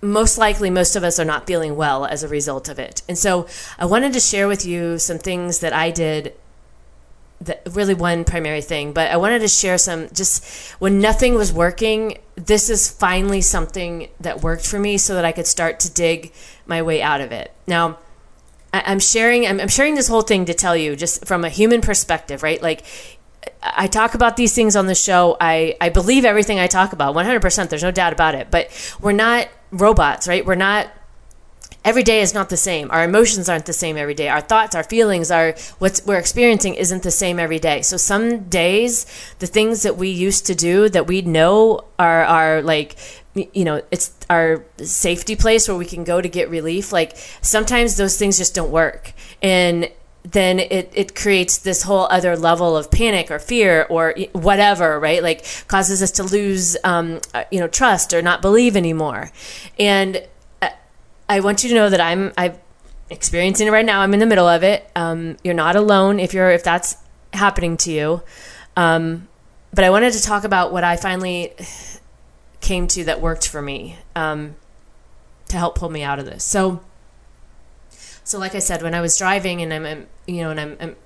most 0.00 0.38
likely 0.38 0.70
most 0.70 0.96
of 0.96 1.04
us 1.04 1.18
are 1.18 1.24
not 1.24 1.46
feeling 1.46 1.76
well 1.76 2.06
as 2.06 2.22
a 2.22 2.28
result 2.28 2.68
of 2.68 2.78
it. 2.78 3.02
And 3.08 3.18
so 3.18 3.46
I 3.78 3.84
wanted 3.86 4.12
to 4.14 4.20
share 4.20 4.48
with 4.48 4.64
you 4.64 4.98
some 4.98 5.18
things 5.18 5.60
that 5.60 5.72
I 5.72 5.90
did 5.90 6.34
that 7.40 7.62
really 7.72 7.94
one 7.94 8.24
primary 8.24 8.62
thing, 8.62 8.92
but 8.92 9.10
I 9.10 9.16
wanted 9.16 9.40
to 9.40 9.48
share 9.48 9.76
some 9.76 10.08
just 10.12 10.72
when 10.78 11.00
nothing 11.00 11.34
was 11.34 11.52
working, 11.52 12.18
this 12.36 12.70
is 12.70 12.90
finally 12.90 13.40
something 13.40 14.08
that 14.20 14.42
worked 14.42 14.66
for 14.66 14.78
me 14.78 14.96
so 14.96 15.14
that 15.14 15.24
I 15.24 15.32
could 15.32 15.46
start 15.46 15.80
to 15.80 15.92
dig 15.92 16.32
my 16.66 16.80
way 16.80 17.02
out 17.02 17.20
of 17.20 17.32
it. 17.32 17.52
Now, 17.66 17.98
I, 18.74 18.92
am 18.92 18.98
sharing 18.98 19.46
I'm, 19.46 19.60
I'm 19.60 19.68
sharing 19.68 19.94
this 19.94 20.08
whole 20.08 20.22
thing 20.22 20.46
to 20.46 20.54
tell 20.54 20.76
you 20.76 20.96
just 20.96 21.26
from 21.26 21.44
a 21.44 21.48
human 21.48 21.80
perspective, 21.80 22.42
right? 22.42 22.60
Like 22.60 22.82
I 23.62 23.86
talk 23.86 24.14
about 24.14 24.36
these 24.36 24.54
things 24.54 24.74
on 24.74 24.86
the 24.86 24.94
show. 24.94 25.36
I, 25.40 25.76
I 25.80 25.88
believe 25.88 26.24
everything 26.24 26.58
I 26.58 26.66
talk 26.66 26.92
about 26.92 27.14
100%. 27.14 27.68
There's 27.68 27.82
no 27.82 27.90
doubt 27.90 28.12
about 28.12 28.34
it. 28.34 28.48
But 28.50 28.68
we're 29.00 29.12
not 29.12 29.48
robots, 29.70 30.26
right? 30.26 30.44
We're 30.44 30.54
not, 30.54 30.90
every 31.84 32.02
day 32.02 32.20
is 32.20 32.34
not 32.34 32.48
the 32.48 32.56
same. 32.56 32.90
Our 32.90 33.04
emotions 33.04 33.48
aren't 33.48 33.66
the 33.66 33.72
same 33.72 33.96
every 33.96 34.14
day. 34.14 34.28
Our 34.28 34.40
thoughts, 34.40 34.74
our 34.74 34.84
feelings, 34.84 35.30
our 35.30 35.54
what 35.78 36.00
we're 36.04 36.18
experiencing 36.18 36.74
isn't 36.74 37.02
the 37.02 37.10
same 37.10 37.38
every 37.38 37.58
day. 37.58 37.82
So 37.82 37.96
some 37.96 38.48
days, 38.48 39.06
the 39.38 39.46
things 39.46 39.82
that 39.82 39.96
we 39.96 40.08
used 40.08 40.46
to 40.46 40.54
do 40.54 40.88
that 40.88 41.06
we 41.06 41.22
know 41.22 41.84
are, 41.98 42.24
are 42.24 42.62
like 42.62 42.96
you 43.34 43.64
know 43.64 43.82
it's 43.90 44.12
our 44.30 44.64
safety 44.78 45.36
place 45.36 45.68
where 45.68 45.76
we 45.76 45.84
can 45.84 46.04
go 46.04 46.20
to 46.20 46.28
get 46.28 46.48
relief 46.48 46.92
like 46.92 47.16
sometimes 47.42 47.96
those 47.96 48.16
things 48.16 48.38
just 48.38 48.54
don't 48.54 48.70
work. 48.70 49.12
And 49.42 49.90
then 50.22 50.58
it, 50.58 50.90
it 50.94 51.14
creates 51.14 51.58
this 51.58 51.82
whole 51.82 52.06
other 52.10 52.34
level 52.34 52.76
of 52.76 52.90
panic 52.90 53.30
or 53.30 53.38
fear 53.38 53.86
or 53.90 54.14
whatever 54.32 54.98
right? 54.98 55.22
Like 55.22 55.44
causes 55.68 56.02
us 56.02 56.10
to 56.12 56.22
lose 56.22 56.76
um, 56.84 57.20
uh, 57.34 57.44
you 57.50 57.60
know 57.60 57.68
trust 57.68 58.14
or 58.14 58.22
not 58.22 58.40
believe 58.40 58.76
anymore. 58.76 59.30
And 59.78 60.26
uh, 60.62 60.70
i 61.28 61.40
want 61.40 61.62
you 61.62 61.70
to 61.70 61.74
know 61.74 61.88
that 61.88 62.00
i'm 62.00 62.32
i'm 62.36 62.54
experiencing 63.10 63.68
it 63.68 63.70
right 63.70 63.84
now. 63.84 64.00
I'm 64.00 64.14
in 64.14 64.20
the 64.20 64.26
middle 64.26 64.48
of 64.48 64.62
it. 64.62 64.88
Um, 64.96 65.36
you're 65.44 65.54
not 65.54 65.76
alone 65.76 66.20
if 66.20 66.34
you're 66.34 66.50
if 66.50 66.62
that's 66.62 66.96
happening 67.32 67.76
to 67.78 67.92
you. 67.92 68.22
Um, 68.76 69.28
but 69.72 69.84
I 69.84 69.90
wanted 69.90 70.12
to 70.14 70.22
talk 70.22 70.44
about 70.44 70.72
what 70.72 70.84
I 70.84 70.96
finally 70.96 71.52
came 72.64 72.88
to 72.88 73.04
that 73.04 73.20
worked 73.20 73.46
for 73.46 73.62
me 73.62 73.98
um, 74.16 74.56
to 75.48 75.56
help 75.56 75.76
pull 75.78 75.90
me 75.90 76.02
out 76.02 76.18
of 76.18 76.24
this. 76.24 76.42
So, 76.42 76.80
so 78.24 78.38
like 78.38 78.54
I 78.54 78.58
said, 78.58 78.82
when 78.82 78.94
I 78.94 79.00
was 79.00 79.16
driving 79.16 79.62
and 79.62 79.72
I'm, 79.72 79.86
I'm 79.86 80.06
you 80.26 80.42
know, 80.42 80.50
and 80.50 80.58
I'm, 80.60 80.76
I'm 80.80 80.96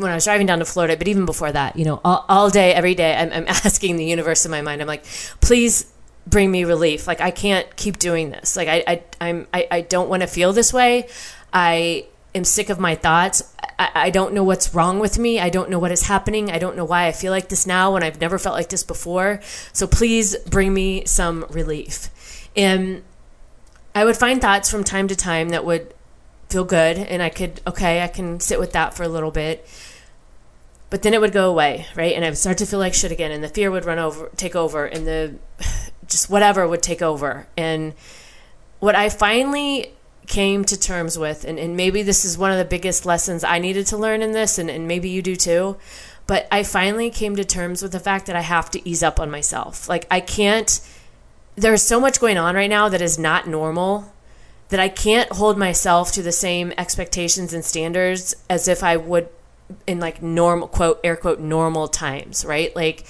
when 0.00 0.10
I 0.10 0.14
was 0.14 0.24
driving 0.24 0.46
down 0.46 0.58
to 0.58 0.64
Florida, 0.64 0.96
but 0.96 1.08
even 1.08 1.24
before 1.24 1.50
that, 1.52 1.76
you 1.76 1.84
know, 1.84 2.00
all, 2.04 2.24
all 2.28 2.50
day, 2.50 2.74
every 2.74 2.94
day, 2.94 3.14
I'm, 3.16 3.32
I'm 3.32 3.48
asking 3.48 3.96
the 3.96 4.04
universe 4.04 4.44
in 4.44 4.50
my 4.50 4.62
mind, 4.62 4.82
I'm 4.82 4.88
like, 4.88 5.04
please 5.40 5.90
bring 6.26 6.50
me 6.50 6.64
relief. 6.64 7.06
Like 7.06 7.20
I 7.20 7.30
can't 7.30 7.74
keep 7.76 7.98
doing 7.98 8.30
this. 8.30 8.56
Like 8.56 8.68
I, 8.68 8.84
I 8.86 9.02
I'm 9.20 9.46
I, 9.52 9.66
I 9.70 9.80
don't 9.80 10.08
want 10.08 10.22
to 10.22 10.26
feel 10.26 10.52
this 10.52 10.72
way. 10.72 11.08
I 11.52 12.06
am 12.34 12.44
sick 12.44 12.68
of 12.68 12.78
my 12.78 12.94
thoughts. 12.94 13.54
I, 13.80 14.10
don't 14.10 14.34
know 14.34 14.44
what's 14.44 14.74
wrong 14.74 14.98
with 15.00 15.18
me. 15.18 15.40
I 15.40 15.48
don't 15.48 15.70
know 15.70 15.78
what 15.78 15.90
is 15.90 16.02
happening. 16.02 16.50
I 16.50 16.58
don't 16.58 16.76
know 16.76 16.84
why 16.84 17.06
I 17.06 17.12
feel 17.12 17.32
like 17.32 17.48
this 17.48 17.66
now 17.66 17.94
when 17.94 18.02
I've 18.02 18.20
never 18.20 18.38
felt 18.38 18.54
like 18.54 18.68
this 18.68 18.82
before. 18.82 19.40
So 19.72 19.86
please 19.86 20.36
bring 20.36 20.74
me 20.74 21.06
some 21.06 21.46
relief. 21.48 22.10
And 22.54 23.02
I 23.94 24.04
would 24.04 24.16
find 24.16 24.40
thoughts 24.40 24.70
from 24.70 24.84
time 24.84 25.08
to 25.08 25.16
time 25.16 25.48
that 25.48 25.64
would 25.64 25.94
feel 26.50 26.64
good 26.64 26.98
and 26.98 27.22
I 27.22 27.30
could 27.30 27.60
okay, 27.66 28.02
I 28.02 28.08
can 28.08 28.40
sit 28.40 28.58
with 28.58 28.72
that 28.72 28.94
for 28.94 29.02
a 29.02 29.08
little 29.08 29.30
bit. 29.30 29.66
But 30.90 31.02
then 31.02 31.14
it 31.14 31.20
would 31.20 31.32
go 31.32 31.48
away, 31.48 31.86
right? 31.94 32.14
And 32.14 32.24
I 32.24 32.28
would 32.28 32.38
start 32.38 32.58
to 32.58 32.66
feel 32.66 32.80
like 32.80 32.92
shit 32.92 33.12
again 33.12 33.30
and 33.30 33.42
the 33.42 33.48
fear 33.48 33.70
would 33.70 33.84
run 33.84 33.98
over 33.98 34.30
take 34.36 34.54
over 34.54 34.84
and 34.84 35.06
the 35.06 35.34
just 36.06 36.28
whatever 36.28 36.68
would 36.68 36.82
take 36.82 37.00
over. 37.00 37.46
And 37.56 37.94
what 38.80 38.94
I 38.94 39.08
finally 39.08 39.94
came 40.30 40.64
to 40.64 40.78
terms 40.78 41.18
with, 41.18 41.44
and, 41.44 41.58
and 41.58 41.76
maybe 41.76 42.02
this 42.02 42.24
is 42.24 42.38
one 42.38 42.52
of 42.52 42.58
the 42.58 42.64
biggest 42.64 43.04
lessons 43.04 43.42
I 43.42 43.58
needed 43.58 43.86
to 43.88 43.96
learn 43.96 44.22
in 44.22 44.30
this, 44.32 44.58
and, 44.58 44.70
and 44.70 44.86
maybe 44.86 45.10
you 45.10 45.20
do 45.20 45.34
too, 45.34 45.76
but 46.26 46.46
I 46.52 46.62
finally 46.62 47.10
came 47.10 47.34
to 47.34 47.44
terms 47.44 47.82
with 47.82 47.90
the 47.90 48.00
fact 48.00 48.26
that 48.26 48.36
I 48.36 48.42
have 48.42 48.70
to 48.70 48.88
ease 48.88 49.02
up 49.02 49.18
on 49.18 49.30
myself. 49.30 49.88
Like, 49.88 50.06
I 50.08 50.20
can't, 50.20 50.80
there's 51.56 51.82
so 51.82 51.98
much 51.98 52.20
going 52.20 52.38
on 52.38 52.54
right 52.54 52.70
now 52.70 52.88
that 52.88 53.02
is 53.02 53.18
not 53.18 53.48
normal 53.48 54.12
that 54.68 54.78
I 54.78 54.88
can't 54.88 55.30
hold 55.32 55.58
myself 55.58 56.12
to 56.12 56.22
the 56.22 56.30
same 56.30 56.72
expectations 56.78 57.52
and 57.52 57.64
standards 57.64 58.36
as 58.48 58.68
if 58.68 58.84
I 58.84 58.96
would 58.96 59.28
in 59.86 59.98
like 59.98 60.22
normal 60.22 60.68
quote 60.68 61.00
air 61.02 61.16
quote 61.16 61.40
normal 61.40 61.88
times, 61.88 62.44
right? 62.44 62.74
Like 62.76 63.04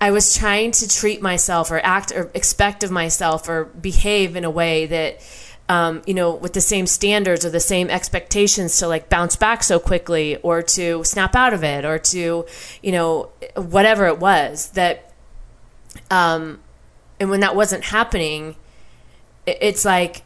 I 0.00 0.10
was 0.10 0.36
trying 0.36 0.72
to 0.72 0.88
treat 0.88 1.22
myself 1.22 1.70
or 1.70 1.78
act 1.84 2.10
or 2.10 2.28
expect 2.34 2.82
of 2.82 2.90
myself 2.90 3.48
or 3.48 3.66
behave 3.66 4.34
in 4.34 4.44
a 4.44 4.50
way 4.50 4.86
that, 4.86 5.20
um, 5.68 6.02
you 6.06 6.14
know, 6.14 6.34
with 6.34 6.52
the 6.52 6.60
same 6.60 6.86
standards 6.86 7.44
or 7.44 7.50
the 7.50 7.60
same 7.60 7.88
expectations 7.88 8.78
to 8.78 8.88
like 8.88 9.08
bounce 9.08 9.36
back 9.36 9.62
so 9.62 9.78
quickly 9.78 10.36
or 10.36 10.62
to 10.62 11.02
snap 11.04 11.34
out 11.34 11.54
of 11.54 11.64
it 11.64 11.84
or 11.84 11.98
to, 11.98 12.44
you 12.82 12.92
know, 12.92 13.30
whatever 13.56 14.06
it 14.06 14.18
was 14.18 14.70
that, 14.70 15.12
um, 16.10 16.60
and 17.18 17.30
when 17.30 17.40
that 17.40 17.56
wasn't 17.56 17.84
happening, 17.84 18.56
it's 19.46 19.84
like 19.84 20.22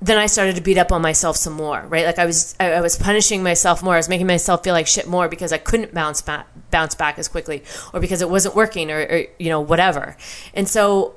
then 0.00 0.16
I 0.16 0.26
started 0.26 0.54
to 0.56 0.62
beat 0.62 0.78
up 0.78 0.92
on 0.92 1.02
myself 1.02 1.36
some 1.36 1.54
more, 1.54 1.84
right? 1.88 2.06
Like 2.06 2.20
I 2.20 2.26
was, 2.26 2.54
I, 2.60 2.80
was 2.80 2.96
punishing 2.96 3.42
myself 3.42 3.82
more. 3.82 3.94
I 3.94 3.96
was 3.96 4.08
making 4.08 4.28
myself 4.28 4.62
feel 4.62 4.72
like 4.72 4.86
shit 4.86 5.08
more 5.08 5.28
because 5.28 5.52
I 5.52 5.58
couldn't 5.58 5.92
bounce 5.92 6.22
back, 6.22 6.46
bounce 6.70 6.94
back 6.94 7.18
as 7.18 7.26
quickly, 7.26 7.64
or 7.92 7.98
because 7.98 8.22
it 8.22 8.30
wasn't 8.30 8.54
working, 8.54 8.92
or, 8.92 9.00
or 9.00 9.24
you 9.40 9.48
know, 9.48 9.60
whatever. 9.60 10.16
And 10.54 10.68
so, 10.68 11.16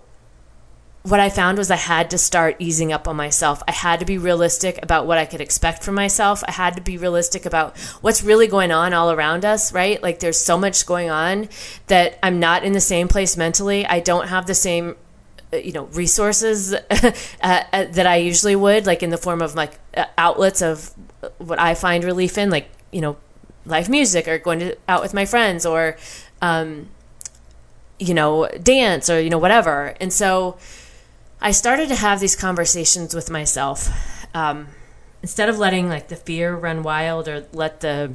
what 1.04 1.20
I 1.20 1.30
found 1.30 1.58
was 1.58 1.72
I 1.72 1.78
had 1.78 2.12
to 2.12 2.18
start 2.18 2.56
easing 2.60 2.94
up 2.94 3.08
on 3.08 3.16
myself. 3.16 3.64
I 3.68 3.72
had 3.72 4.00
to 4.02 4.06
be 4.06 4.20
realistic 4.20 4.80
about 4.84 5.08
what 5.08 5.18
I 5.18 5.26
could 5.26 5.42
expect 5.42 5.84
from 5.84 5.96
myself. 5.96 6.44
I 6.48 6.52
had 6.52 6.76
to 6.76 6.82
be 6.82 6.98
realistic 6.98 7.46
about 7.46 7.78
what's 8.02 8.24
really 8.24 8.48
going 8.48 8.72
on 8.72 8.94
all 8.94 9.12
around 9.12 9.44
us, 9.44 9.74
right? 9.74 10.02
Like 10.02 10.20
there's 10.20 10.40
so 10.40 10.60
much 10.60 10.86
going 10.86 11.10
on 11.10 11.50
that 11.88 12.20
I'm 12.22 12.40
not 12.40 12.64
in 12.64 12.74
the 12.74 12.82
same 12.82 13.08
place 13.08 13.36
mentally. 13.36 13.86
I 13.86 14.00
don't 14.00 14.28
have 14.28 14.46
the 14.46 14.54
same 14.54 14.96
uh, 15.52 15.58
you 15.58 15.72
know 15.72 15.86
resources 15.86 16.74
uh, 16.92 17.12
uh, 17.42 17.86
that 17.86 18.06
I 18.06 18.18
usually 18.18 18.56
would, 18.56 18.86
like 18.86 19.02
in 19.02 19.10
the 19.10 19.18
form 19.18 19.42
of 19.42 19.56
like 19.56 19.80
uh, 19.98 20.06
outlets 20.20 20.62
of 20.62 20.92
what 21.40 21.60
I 21.60 21.74
find 21.74 22.04
relief 22.04 22.38
in, 22.38 22.52
like 22.52 22.70
you 22.92 23.02
know 23.02 23.18
live 23.66 23.90
music 23.90 24.28
or 24.28 24.38
going 24.38 24.60
to, 24.60 24.78
out 24.88 25.02
with 25.02 25.14
my 25.14 25.26
friends 25.26 25.66
or 25.66 25.98
um, 26.44 26.90
you 28.00 28.14
know 28.14 28.48
dance 28.62 29.10
or 29.10 29.20
you 29.20 29.32
know 29.32 29.40
whatever. 29.40 29.96
And 30.00 30.14
so 30.14 30.58
I 31.42 31.52
started 31.52 31.90
to 31.90 31.96
have 31.96 32.20
these 32.20 32.36
conversations 32.36 33.16
with 33.16 33.30
myself 33.30 33.90
um, 34.36 34.68
instead 35.22 35.50
of 35.50 35.58
letting 35.58 35.90
like 35.90 36.08
the 36.08 36.16
fear 36.16 36.56
run 36.56 36.84
wild 36.84 37.28
or 37.28 37.46
let 37.52 37.82
the 37.82 38.14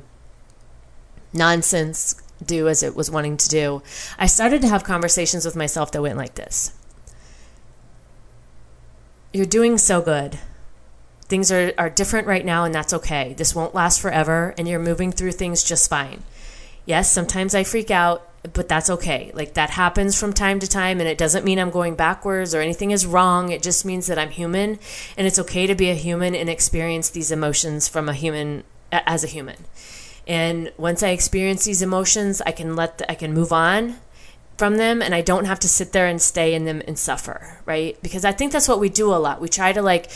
nonsense 1.33 2.21
do 2.45 2.69
as 2.69 2.83
it 2.83 2.95
was 2.95 3.11
wanting 3.11 3.37
to 3.37 3.49
do. 3.49 3.83
I 4.19 4.27
started 4.27 4.63
to 4.63 4.69
have 4.69 4.85
conversations 4.85 5.45
with 5.45 5.57
myself 5.57 5.91
that 5.93 6.03
went 6.03 6.19
like 6.19 6.35
this 6.35 6.73
you're 9.37 9.47
doing 9.47 9.79
so 9.79 10.01
good. 10.01 10.39
Things 11.23 11.53
are, 11.53 11.73
are 11.77 11.91
different 11.91 12.27
right 12.27 12.45
now, 12.45 12.65
and 12.65 12.75
that's 12.75 12.95
okay. 12.95 13.35
This 13.35 13.55
won't 13.55 13.75
last 13.75 14.01
forever, 14.01 14.55
and 14.57 14.67
you're 14.67 14.81
moving 14.81 15.13
through 15.13 15.33
things 15.33 15.63
just 15.63 15.91
fine. 15.91 16.23
Yes, 16.87 17.11
sometimes 17.11 17.55
I 17.55 17.65
freak 17.65 17.91
out, 17.91 18.27
but 18.53 18.69
that's 18.69 18.91
okay. 18.91 19.31
Like 19.35 19.55
that 19.55 19.71
happens 19.71 20.19
from 20.19 20.33
time 20.33 20.59
to 20.61 20.69
time, 20.69 21.01
and 21.01 21.09
it 21.09 21.19
doesn't 21.19 21.45
mean 21.45 21.59
I'm 21.59 21.71
going 21.71 21.95
backwards 21.95 22.55
or 22.55 22.61
anything 22.61 22.91
is 22.91 23.07
wrong. 23.07 23.51
It 23.51 23.63
just 23.63 23.85
means 23.85 24.07
that 24.07 24.19
I'm 24.19 24.31
human, 24.31 24.79
and 25.17 25.27
it's 25.27 25.39
okay 25.39 25.67
to 25.67 25.75
be 25.75 25.91
a 25.91 25.95
human 25.95 26.35
and 26.35 26.49
experience 26.49 27.11
these 27.11 27.31
emotions 27.31 27.89
from 27.89 28.09
a 28.09 28.15
human 28.15 28.65
as 28.93 29.25
a 29.25 29.29
human. 29.29 29.57
And 30.27 30.73
once 30.77 31.03
I 31.03 31.11
experience 31.11 31.65
these 31.65 31.83
emotions, 31.83 32.41
I 32.41 32.53
can 32.53 32.75
let 32.75 32.99
the, 32.99 33.11
I 33.11 33.15
can 33.15 33.33
move 33.33 33.53
on 33.53 33.97
from 34.57 34.77
them 34.77 35.03
and 35.03 35.15
I 35.15 35.21
don't 35.21 35.45
have 35.45 35.61
to 35.61 35.69
sit 35.69 35.93
there 35.93 36.07
and 36.07 36.21
stay 36.21 36.55
in 36.55 36.65
them 36.65 36.83
and 36.89 36.99
suffer, 36.99 37.61
right? 37.67 38.01
Because 38.03 38.25
I 38.25 38.33
think 38.33 38.53
that's 38.53 38.69
what 38.69 38.81
we 38.81 38.89
do 38.89 39.13
a 39.13 39.17
lot. 39.17 39.41
We 39.41 39.49
try 39.49 39.73
to 39.73 39.83
like 39.83 40.11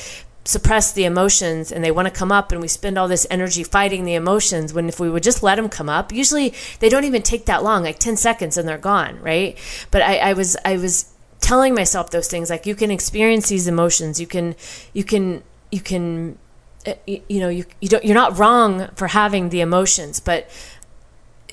suppress 0.45 0.93
the 0.93 1.05
emotions 1.05 1.71
and 1.71 1.85
they 1.85 1.91
want 1.91 2.09
to 2.09 2.15
come 2.15 2.33
up 2.33 2.51
and 2.51 2.61
we 2.61 2.69
spend 2.69 2.97
all 2.97 3.09
this 3.09 3.27
energy 3.31 3.63
fighting 3.63 4.05
the 4.05 4.15
emotions 4.15 4.73
when 4.73 4.89
if 4.89 4.99
we 4.99 5.11
would 5.11 5.23
just 5.23 5.43
let 5.43 5.57
them 5.57 5.69
come 5.69 5.89
up 5.89 6.13
usually 6.13 6.55
they 6.79 6.89
don't 6.89 7.05
even 7.05 7.23
take 7.23 7.45
that 7.45 7.63
long 7.63 7.83
like 7.83 7.99
10 7.99 8.17
seconds 8.17 8.57
and 8.57 8.67
they're 8.67 8.79
gone 8.79 9.21
right? 9.21 9.59
But 9.91 10.03
I, 10.03 10.17
I 10.19 10.33
was 10.33 10.57
i 10.65 10.77
was 10.77 11.13
telling 11.41 11.75
myself 11.75 12.11
those 12.11 12.29
things 12.29 12.49
like 12.51 12.67
you 12.67 12.75
can 12.75 12.91
experience 12.91 13.49
these 13.49 13.67
emotions 13.67 14.21
you 14.21 14.27
can 14.27 14.55
you 14.93 15.05
can 15.05 15.43
you 15.71 15.81
can 15.81 16.39
uh, 16.87 16.95
you, 17.07 17.41
know 17.41 17.49
you, 17.49 17.65
you 17.81 17.89
don't 17.89 18.05
you're 18.05 18.15
not 18.15 18.39
wrong 18.39 18.89
for 18.95 19.09
having 19.09 19.51
the 19.51 19.61
emotions 19.61 20.21
but 20.21 20.49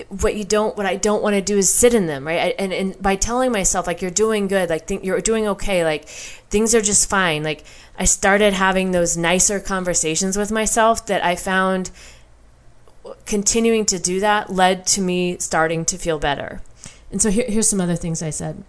what 0.08 0.36
you 0.36 0.44
don't 0.44 0.76
what 0.76 0.86
i 0.86 0.96
don't 0.96 1.22
want 1.22 1.34
to 1.34 1.42
do 1.42 1.58
is 1.58 1.72
sit 1.72 1.92
in 1.92 2.06
them 2.06 2.26
right? 2.26 2.54
And 2.58 2.72
and 2.72 3.00
by 3.02 3.16
telling 3.16 3.50
myself 3.52 3.86
like 3.86 4.00
you're 4.00 4.10
doing 4.10 4.46
good 4.46 4.70
like 4.70 4.86
think 4.86 5.04
you're 5.04 5.20
doing 5.20 5.48
okay 5.48 5.84
like 5.84 6.08
things 6.08 6.74
are 6.74 6.80
just 6.80 7.08
fine 7.10 7.42
like 7.42 7.64
i 7.98 8.04
started 8.04 8.52
having 8.52 8.90
those 8.90 9.16
nicer 9.16 9.60
conversations 9.60 10.36
with 10.36 10.50
myself 10.50 11.04
that 11.06 11.24
i 11.24 11.34
found 11.36 11.90
continuing 13.26 13.84
to 13.84 13.98
do 13.98 14.20
that 14.20 14.50
led 14.50 14.86
to 14.86 15.00
me 15.00 15.36
starting 15.38 15.84
to 15.84 15.98
feel 15.98 16.18
better 16.18 16.60
and 17.10 17.20
so 17.22 17.30
here, 17.30 17.46
here's 17.48 17.68
some 17.68 17.80
other 17.80 17.96
things 17.96 18.22
i 18.22 18.30
said 18.30 18.64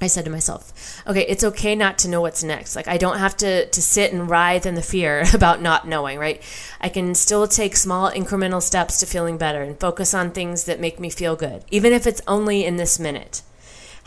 I 0.00 0.06
said 0.06 0.24
to 0.26 0.30
myself, 0.30 1.02
okay, 1.08 1.26
it's 1.26 1.42
okay 1.42 1.74
not 1.74 1.98
to 1.98 2.08
know 2.08 2.20
what's 2.20 2.44
next. 2.44 2.76
Like 2.76 2.86
I 2.86 2.98
don't 2.98 3.18
have 3.18 3.36
to 3.38 3.66
to 3.66 3.82
sit 3.82 4.12
and 4.12 4.30
writhe 4.30 4.64
in 4.64 4.76
the 4.76 4.82
fear 4.82 5.24
about 5.34 5.60
not 5.60 5.88
knowing, 5.88 6.18
right? 6.18 6.40
I 6.80 6.88
can 6.88 7.14
still 7.14 7.48
take 7.48 7.76
small 7.76 8.10
incremental 8.10 8.62
steps 8.62 9.00
to 9.00 9.06
feeling 9.06 9.38
better 9.38 9.62
and 9.62 9.78
focus 9.78 10.14
on 10.14 10.30
things 10.30 10.64
that 10.64 10.80
make 10.80 11.00
me 11.00 11.10
feel 11.10 11.34
good, 11.34 11.64
even 11.70 11.92
if 11.92 12.06
it's 12.06 12.22
only 12.28 12.64
in 12.64 12.76
this 12.76 12.98
minute. 12.98 13.42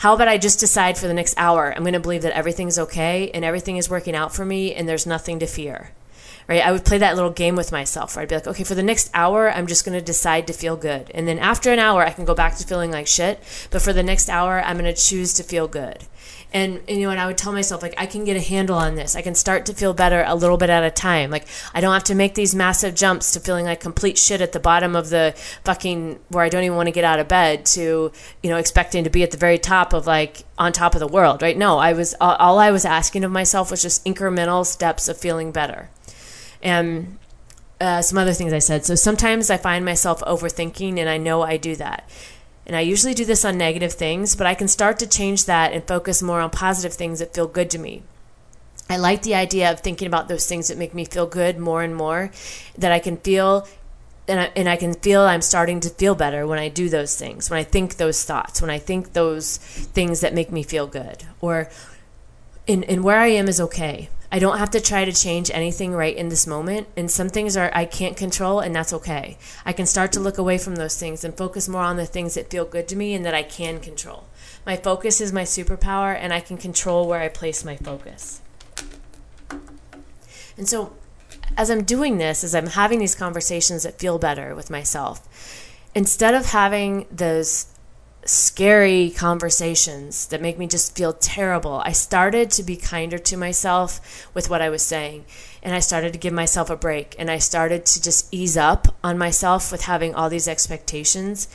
How 0.02 0.16
about 0.16 0.28
I 0.28 0.40
just 0.40 0.60
decide 0.60 0.98
for 0.98 1.06
the 1.06 1.14
next 1.14 1.36
hour 1.38 1.72
I'm 1.72 1.84
going 1.84 1.94
to 1.94 2.00
believe 2.00 2.24
that 2.24 2.36
everything's 2.36 2.80
okay 2.80 3.30
and 3.36 3.46
everything 3.46 3.78
is 3.78 3.88
working 3.88 4.16
out 4.16 4.34
for 4.34 4.44
me 4.44 4.74
and 4.74 4.90
there's 4.90 5.06
nothing 5.06 5.38
to 5.38 5.46
fear 5.46 5.92
right? 6.48 6.66
I 6.66 6.72
would 6.72 6.84
play 6.86 6.98
that 6.98 7.16
little 7.16 7.30
game 7.30 7.56
with 7.56 7.72
myself 7.72 8.16
where 8.16 8.24
I'd 8.24 8.30
be 8.30 8.36
like, 8.36 8.48
okay, 8.48 8.64
for 8.64 8.76
the 8.76 8.84
next 8.84 9.12
hour, 9.14 9.52
I'm 9.52 9.68
just 9.68 9.86
going 9.86 9.98
to 9.98 10.04
decide 10.04 10.48
to 10.48 10.54
feel 10.54 10.76
good. 10.76 11.12
And 11.14 11.28
then 11.28 11.40
after 11.40 11.72
an 11.72 11.80
hour, 11.80 12.04
I 12.04 12.10
can 12.10 12.26
go 12.26 12.34
back 12.34 12.58
to 12.58 12.68
feeling 12.68 12.92
like 12.92 13.08
shit. 13.08 13.40
But 13.70 13.82
for 13.82 13.94
the 13.94 14.04
next 14.04 14.28
hour, 14.28 14.60
I'm 14.60 14.78
going 14.78 14.94
to 14.94 15.02
choose 15.02 15.34
to 15.36 15.44
feel 15.44 15.68
good. 15.68 16.04
And, 16.54 16.82
you 16.88 17.00
know, 17.00 17.12
and 17.12 17.20
I 17.20 17.28
would 17.28 17.38
tell 17.38 17.54
myself, 17.54 17.82
like, 17.82 17.94
I 17.98 18.06
can 18.06 18.26
get 18.26 18.36
a 18.36 18.42
handle 18.42 18.76
on 18.76 18.96
this. 18.96 19.16
I 19.16 19.22
can 19.22 19.36
start 19.36 19.66
to 19.68 19.74
feel 19.74 19.94
better 19.94 20.24
a 20.28 20.36
little 20.36 20.58
bit 20.58 20.70
at 20.70 20.84
a 20.84 20.92
time. 20.92 21.32
Like, 21.32 21.48
I 21.74 21.80
don't 21.80 21.94
have 21.94 22.04
to 22.06 22.16
make 22.16 22.36
these 22.36 22.54
massive 22.54 22.94
jumps 22.94 23.32
to 23.32 23.40
feeling 23.40 23.66
like 23.66 23.80
complete 23.80 24.18
shit 24.18 24.42
at 24.42 24.52
the 24.52 24.60
bottom 24.60 24.94
of 24.96 25.10
the 25.10 25.34
fucking, 25.64 26.20
where 26.28 26.44
I 26.44 26.50
don't 26.50 26.64
even 26.64 26.76
want 26.76 26.88
to 26.88 26.92
get 26.92 27.06
out 27.06 27.20
of 27.20 27.30
bed 27.30 27.66
to, 27.68 28.12
you 28.44 28.50
know, 28.50 28.58
expecting 28.58 29.06
to 29.06 29.10
be 29.10 29.24
at 29.24 29.32
the 29.32 29.38
very 29.38 29.58
top 29.58 29.94
of 29.94 30.08
like, 30.08 30.44
on 30.58 30.74
top 30.74 30.94
of 30.94 31.00
the 31.00 31.08
world, 31.08 31.42
right? 31.42 31.58
No, 31.58 31.78
I 31.78 31.94
was, 31.94 32.16
all 32.20 32.60
I 32.60 32.70
was 32.72 32.84
asking 32.84 33.24
of 33.24 33.32
myself 33.32 33.72
was 33.72 33.82
just 33.82 34.04
incremental 34.04 34.66
steps 34.66 35.08
of 35.08 35.18
feeling 35.18 35.52
better 35.52 35.90
and 36.62 37.18
uh, 37.80 38.02
some 38.02 38.18
other 38.18 38.34
things 38.34 38.54
I 38.54 38.60
said. 38.60 38.86
So 38.86 38.96
sometimes 38.96 39.50
I 39.50 39.58
find 39.58 39.84
myself 39.84 40.22
overthinking, 40.22 41.00
and 41.00 41.10
I 41.10 41.18
know 41.18 41.42
I 41.42 41.58
do 41.58 41.76
that. 41.78 42.08
And 42.66 42.76
I 42.76 42.82
usually 42.82 43.14
do 43.14 43.26
this 43.26 43.44
on 43.44 43.58
negative 43.58 43.94
things, 43.94 44.36
but 44.36 44.48
I 44.48 44.54
can 44.54 44.68
start 44.68 45.00
to 45.00 45.08
change 45.08 45.46
that 45.46 45.74
and 45.74 45.86
focus 45.86 46.22
more 46.22 46.42
on 46.42 46.50
positive 46.50 46.94
things 46.94 47.20
that 47.20 47.34
feel 47.34 47.48
good 47.48 47.70
to 47.72 47.80
me. 47.80 48.04
I 48.90 48.98
like 48.98 49.24
the 49.24 49.36
idea 49.36 49.72
of 49.72 49.80
thinking 49.80 50.08
about 50.08 50.28
those 50.28 50.46
things 50.46 50.68
that 50.68 50.78
make 50.78 50.94
me 50.94 51.06
feel 51.06 51.26
good 51.26 51.58
more 51.58 51.82
and 51.82 51.96
more, 51.96 52.32
that 52.78 52.92
I 52.92 53.00
can 53.00 53.18
feel 53.18 53.68
and 54.28 54.40
I, 54.40 54.52
and 54.56 54.70
I 54.70 54.76
can 54.76 54.94
feel 54.94 55.22
I'm 55.22 55.42
starting 55.42 55.80
to 55.82 55.90
feel 55.90 56.16
better 56.16 56.46
when 56.46 56.60
I 56.60 56.70
do 56.70 56.90
those 56.90 57.18
things, 57.18 57.50
when 57.50 57.60
I 57.60 57.64
think 57.64 57.98
those 57.98 58.24
thoughts, 58.24 58.62
when 58.62 58.70
I 58.70 58.80
think 58.80 59.14
those 59.14 59.58
things 59.58 60.22
that 60.22 60.34
make 60.34 60.52
me 60.52 60.64
feel 60.64 60.88
good, 60.88 61.24
or 61.42 61.70
in, 62.68 62.84
in 62.84 63.04
where 63.04 63.18
I 63.18 63.28
am 63.28 63.48
is 63.48 63.60
okay. 63.60 64.10
I 64.32 64.40
don't 64.40 64.60
have 64.60 64.72
to 64.72 64.80
try 64.80 65.04
to 65.04 65.12
change 65.12 65.52
anything 65.54 65.92
right 65.92 66.16
in 66.16 66.30
this 66.30 66.48
moment. 66.48 66.88
And 66.96 67.12
some 67.12 67.30
things 67.30 67.58
are 67.58 67.70
I 67.74 67.86
can't 67.86 68.16
control, 68.16 68.62
and 68.62 68.74
that's 68.74 68.94
okay. 68.94 69.38
I 69.66 69.74
can 69.74 69.86
start 69.86 70.14
to 70.14 70.22
look 70.22 70.38
away 70.38 70.58
from 70.58 70.76
those 70.76 70.98
things 70.98 71.24
and 71.24 71.36
focus 71.36 71.68
more 71.68 71.82
on 71.82 71.98
the 71.98 72.06
things 72.06 72.36
that 72.36 72.50
feel 72.50 72.64
good 72.64 72.88
to 72.90 72.96
me 72.96 73.14
and 73.14 73.26
that 73.26 73.34
I 73.34 73.44
can 73.44 73.80
control. 73.80 74.26
My 74.66 74.78
focus 74.78 75.20
is 75.20 75.34
my 75.34 75.44
superpower, 75.44 76.16
and 76.18 76.34
I 76.34 76.40
can 76.40 76.58
control 76.58 77.08
where 77.08 77.20
I 77.20 77.28
place 77.28 77.66
my 77.66 77.76
focus. 77.76 78.42
And 80.58 80.70
so, 80.70 80.94
as 81.58 81.70
I'm 81.70 81.84
doing 81.84 82.18
this, 82.18 82.44
as 82.44 82.56
I'm 82.56 82.68
having 82.68 83.00
these 83.00 83.16
conversations 83.16 83.84
that 83.84 84.00
feel 84.00 84.18
better 84.18 84.56
with 84.56 84.70
myself, 84.70 85.28
instead 85.94 86.34
of 86.34 86.48
having 86.48 87.06
those 87.12 87.66
scary 88.26 89.10
conversations 89.10 90.28
that 90.28 90.42
make 90.42 90.58
me 90.58 90.68
just 90.68 90.96
feel 90.96 91.14
terrible, 91.14 91.82
I 91.84 91.92
started 91.92 92.52
to 92.52 92.64
be 92.64 92.76
kinder 92.76 93.18
to 93.18 93.38
myself 93.38 94.30
with 94.34 94.50
what 94.50 94.62
I 94.62 94.70
was 94.70 94.84
saying. 94.84 95.26
And 95.64 95.74
I 95.74 95.80
started 95.80 96.14
to 96.14 96.20
give 96.20 96.34
myself 96.34 96.70
a 96.70 96.76
break. 96.76 97.16
And 97.18 97.30
I 97.30 97.40
started 97.40 97.86
to 97.88 98.02
just 98.02 98.34
ease 98.34 98.58
up 98.58 98.96
on 99.04 99.18
myself 99.18 99.72
with 99.72 99.84
having 99.84 100.14
all 100.14 100.30
these 100.30 100.48
expectations. 100.48 101.48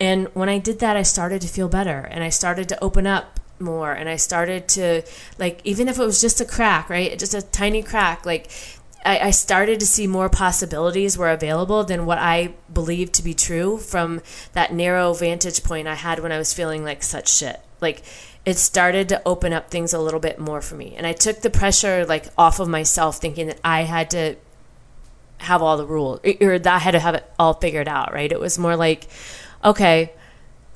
And 0.00 0.28
when 0.34 0.48
I 0.48 0.58
did 0.58 0.78
that, 0.80 0.96
I 0.96 1.02
started 1.02 1.42
to 1.42 1.48
feel 1.48 1.68
better. 1.68 2.08
And 2.10 2.24
I 2.24 2.30
started 2.30 2.68
to 2.70 2.84
open 2.84 3.06
up 3.06 3.40
more. 3.58 3.92
And 3.92 4.08
I 4.08 4.16
started 4.16 4.68
to, 4.68 5.02
like, 5.38 5.60
even 5.64 5.88
if 5.88 5.98
it 5.98 6.04
was 6.04 6.20
just 6.20 6.40
a 6.40 6.46
crack, 6.46 6.88
right? 6.88 7.18
Just 7.18 7.34
a 7.34 7.42
tiny 7.42 7.82
crack, 7.82 8.24
like, 8.24 8.50
I, 9.04 9.18
I 9.18 9.30
started 9.30 9.80
to 9.80 9.86
see 9.86 10.06
more 10.06 10.28
possibilities 10.28 11.16
were 11.16 11.30
available 11.30 11.84
than 11.84 12.06
what 12.06 12.18
I 12.18 12.54
believed 12.72 13.14
to 13.14 13.22
be 13.22 13.34
true 13.34 13.78
from 13.78 14.20
that 14.52 14.72
narrow 14.72 15.12
vantage 15.14 15.62
point 15.62 15.88
I 15.88 15.94
had 15.94 16.20
when 16.20 16.32
I 16.32 16.38
was 16.38 16.52
feeling 16.52 16.84
like 16.84 17.02
such 17.02 17.32
shit. 17.32 17.60
Like 17.80 18.02
it 18.44 18.56
started 18.58 19.08
to 19.10 19.22
open 19.26 19.52
up 19.52 19.70
things 19.70 19.92
a 19.92 19.98
little 19.98 20.20
bit 20.20 20.38
more 20.38 20.60
for 20.60 20.74
me. 20.74 20.94
And 20.96 21.06
I 21.06 21.12
took 21.12 21.40
the 21.40 21.50
pressure 21.50 22.04
like 22.06 22.26
off 22.36 22.60
of 22.60 22.68
myself 22.68 23.18
thinking 23.18 23.46
that 23.46 23.60
I 23.64 23.82
had 23.82 24.10
to 24.10 24.36
have 25.38 25.62
all 25.62 25.76
the 25.76 25.86
rules 25.86 26.20
or 26.40 26.58
that 26.58 26.74
I 26.74 26.78
had 26.78 26.90
to 26.92 27.00
have 27.00 27.14
it 27.14 27.30
all 27.38 27.54
figured 27.54 27.88
out, 27.88 28.12
right? 28.12 28.30
It 28.30 28.40
was 28.40 28.58
more 28.58 28.76
like, 28.76 29.08
okay, 29.64 30.12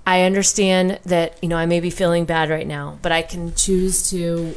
I 0.06 0.22
understand 0.22 1.00
that, 1.04 1.38
you 1.42 1.48
know, 1.48 1.56
I 1.56 1.66
may 1.66 1.80
be 1.80 1.90
feeling 1.90 2.24
bad 2.24 2.50
right 2.50 2.66
now, 2.66 2.98
but 3.02 3.12
I 3.12 3.22
can 3.22 3.54
choose 3.54 4.10
to 4.10 4.54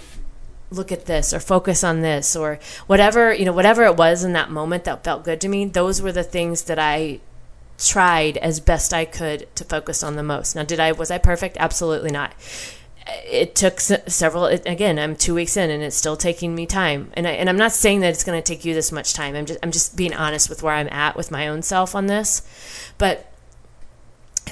look 0.70 0.92
at 0.92 1.06
this 1.06 1.34
or 1.34 1.40
focus 1.40 1.84
on 1.84 2.02
this 2.02 2.36
or 2.36 2.60
whatever 2.88 3.34
you 3.34 3.46
know 3.46 3.54
whatever 3.54 3.86
it 3.86 3.96
was 3.96 4.24
in 4.24 4.34
that 4.34 4.52
moment 4.52 4.84
that 4.84 5.04
felt 5.04 5.24
good 5.24 5.40
to 5.40 5.48
me 5.48 5.64
those 5.66 6.02
were 6.02 6.12
the 6.12 6.24
things 6.24 6.64
that 6.64 6.78
i 6.78 7.20
tried 7.78 8.38
as 8.38 8.60
best 8.60 8.94
i 8.94 9.06
could 9.06 9.54
to 9.56 9.64
focus 9.64 10.04
on 10.04 10.16
the 10.16 10.24
most. 10.24 10.56
Now 10.56 10.64
did 10.64 10.80
i 10.80 10.92
was 10.92 11.12
i 11.12 11.18
perfect? 11.18 11.58
Absolutely 11.60 12.12
not. 12.12 12.34
It 13.26 13.56
took 13.56 13.80
several 13.80 14.46
again 14.46 15.00
i'm 15.00 15.16
two 15.16 15.34
weeks 15.34 15.56
in 15.56 15.70
and 15.70 15.82
it's 15.82 15.96
still 15.96 16.18
taking 16.18 16.56
me 16.56 16.66
time. 16.66 17.12
And, 17.14 17.28
I, 17.28 17.32
and 17.32 17.50
i'm 17.50 17.58
not 17.58 17.72
saying 17.72 18.02
that 18.02 18.10
it's 18.10 18.24
going 18.24 18.42
to 18.42 18.46
take 18.46 18.66
you 18.66 18.74
this 18.74 18.92
much 18.92 19.14
time. 19.14 19.36
I'm 19.36 19.46
just 19.46 19.60
i'm 19.64 19.72
just 19.72 19.96
being 19.96 20.14
honest 20.14 20.50
with 20.50 20.64
where 20.64 20.74
i'm 20.74 20.90
at 20.90 21.16
with 21.16 21.32
my 21.32 21.48
own 21.48 21.62
self 21.62 21.96
on 21.96 22.08
this. 22.08 22.42
But 22.98 23.32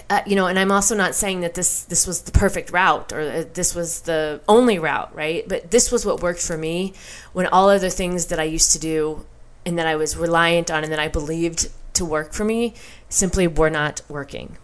uh, 0.09 0.21
you 0.25 0.35
know, 0.35 0.47
and 0.47 0.57
I'm 0.57 0.71
also 0.71 0.95
not 0.95 1.15
saying 1.15 1.41
that 1.41 1.53
this 1.53 1.83
this 1.83 2.07
was 2.07 2.21
the 2.21 2.31
perfect 2.31 2.71
route 2.71 3.11
or 3.11 3.21
uh, 3.21 3.43
this 3.53 3.75
was 3.75 4.01
the 4.01 4.41
only 4.47 4.79
route, 4.79 5.13
right? 5.15 5.47
But 5.47 5.71
this 5.71 5.91
was 5.91 6.05
what 6.05 6.21
worked 6.21 6.41
for 6.41 6.57
me 6.57 6.93
when 7.33 7.47
all 7.47 7.69
other 7.69 7.89
things 7.89 8.27
that 8.27 8.39
I 8.39 8.43
used 8.43 8.71
to 8.73 8.79
do 8.79 9.25
and 9.65 9.77
that 9.77 9.87
I 9.87 9.95
was 9.95 10.15
reliant 10.15 10.69
on 10.69 10.83
and 10.83 10.91
that 10.91 10.99
I 10.99 11.07
believed 11.07 11.69
to 11.93 12.05
work 12.05 12.33
for 12.33 12.43
me 12.43 12.73
simply 13.09 13.47
were 13.47 13.69
not 13.69 14.01
working. 14.07 14.57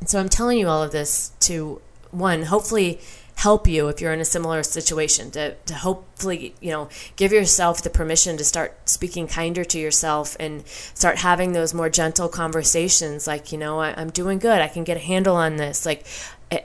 And 0.00 0.08
so 0.08 0.18
I'm 0.18 0.28
telling 0.28 0.58
you 0.58 0.68
all 0.68 0.82
of 0.82 0.92
this 0.92 1.32
to 1.40 1.80
one, 2.10 2.44
hopefully 2.44 3.00
help 3.40 3.66
you 3.66 3.88
if 3.88 4.00
you're 4.00 4.12
in 4.12 4.20
a 4.20 4.24
similar 4.24 4.62
situation 4.62 5.30
to, 5.30 5.54
to 5.64 5.74
hopefully 5.74 6.54
you 6.60 6.70
know 6.70 6.88
give 7.16 7.32
yourself 7.32 7.82
the 7.82 7.88
permission 7.88 8.36
to 8.36 8.44
start 8.44 8.76
speaking 8.86 9.26
kinder 9.26 9.64
to 9.64 9.78
yourself 9.78 10.36
and 10.38 10.66
start 10.66 11.16
having 11.18 11.52
those 11.52 11.72
more 11.72 11.88
gentle 11.88 12.28
conversations 12.28 13.26
like 13.26 13.50
you 13.50 13.56
know 13.56 13.80
I, 13.80 13.98
am 14.00 14.10
doing 14.10 14.38
good. 14.38 14.60
I 14.60 14.68
can 14.68 14.84
get 14.84 14.98
a 14.98 15.00
handle 15.00 15.36
on 15.36 15.56
this. 15.56 15.86
Like 15.86 16.04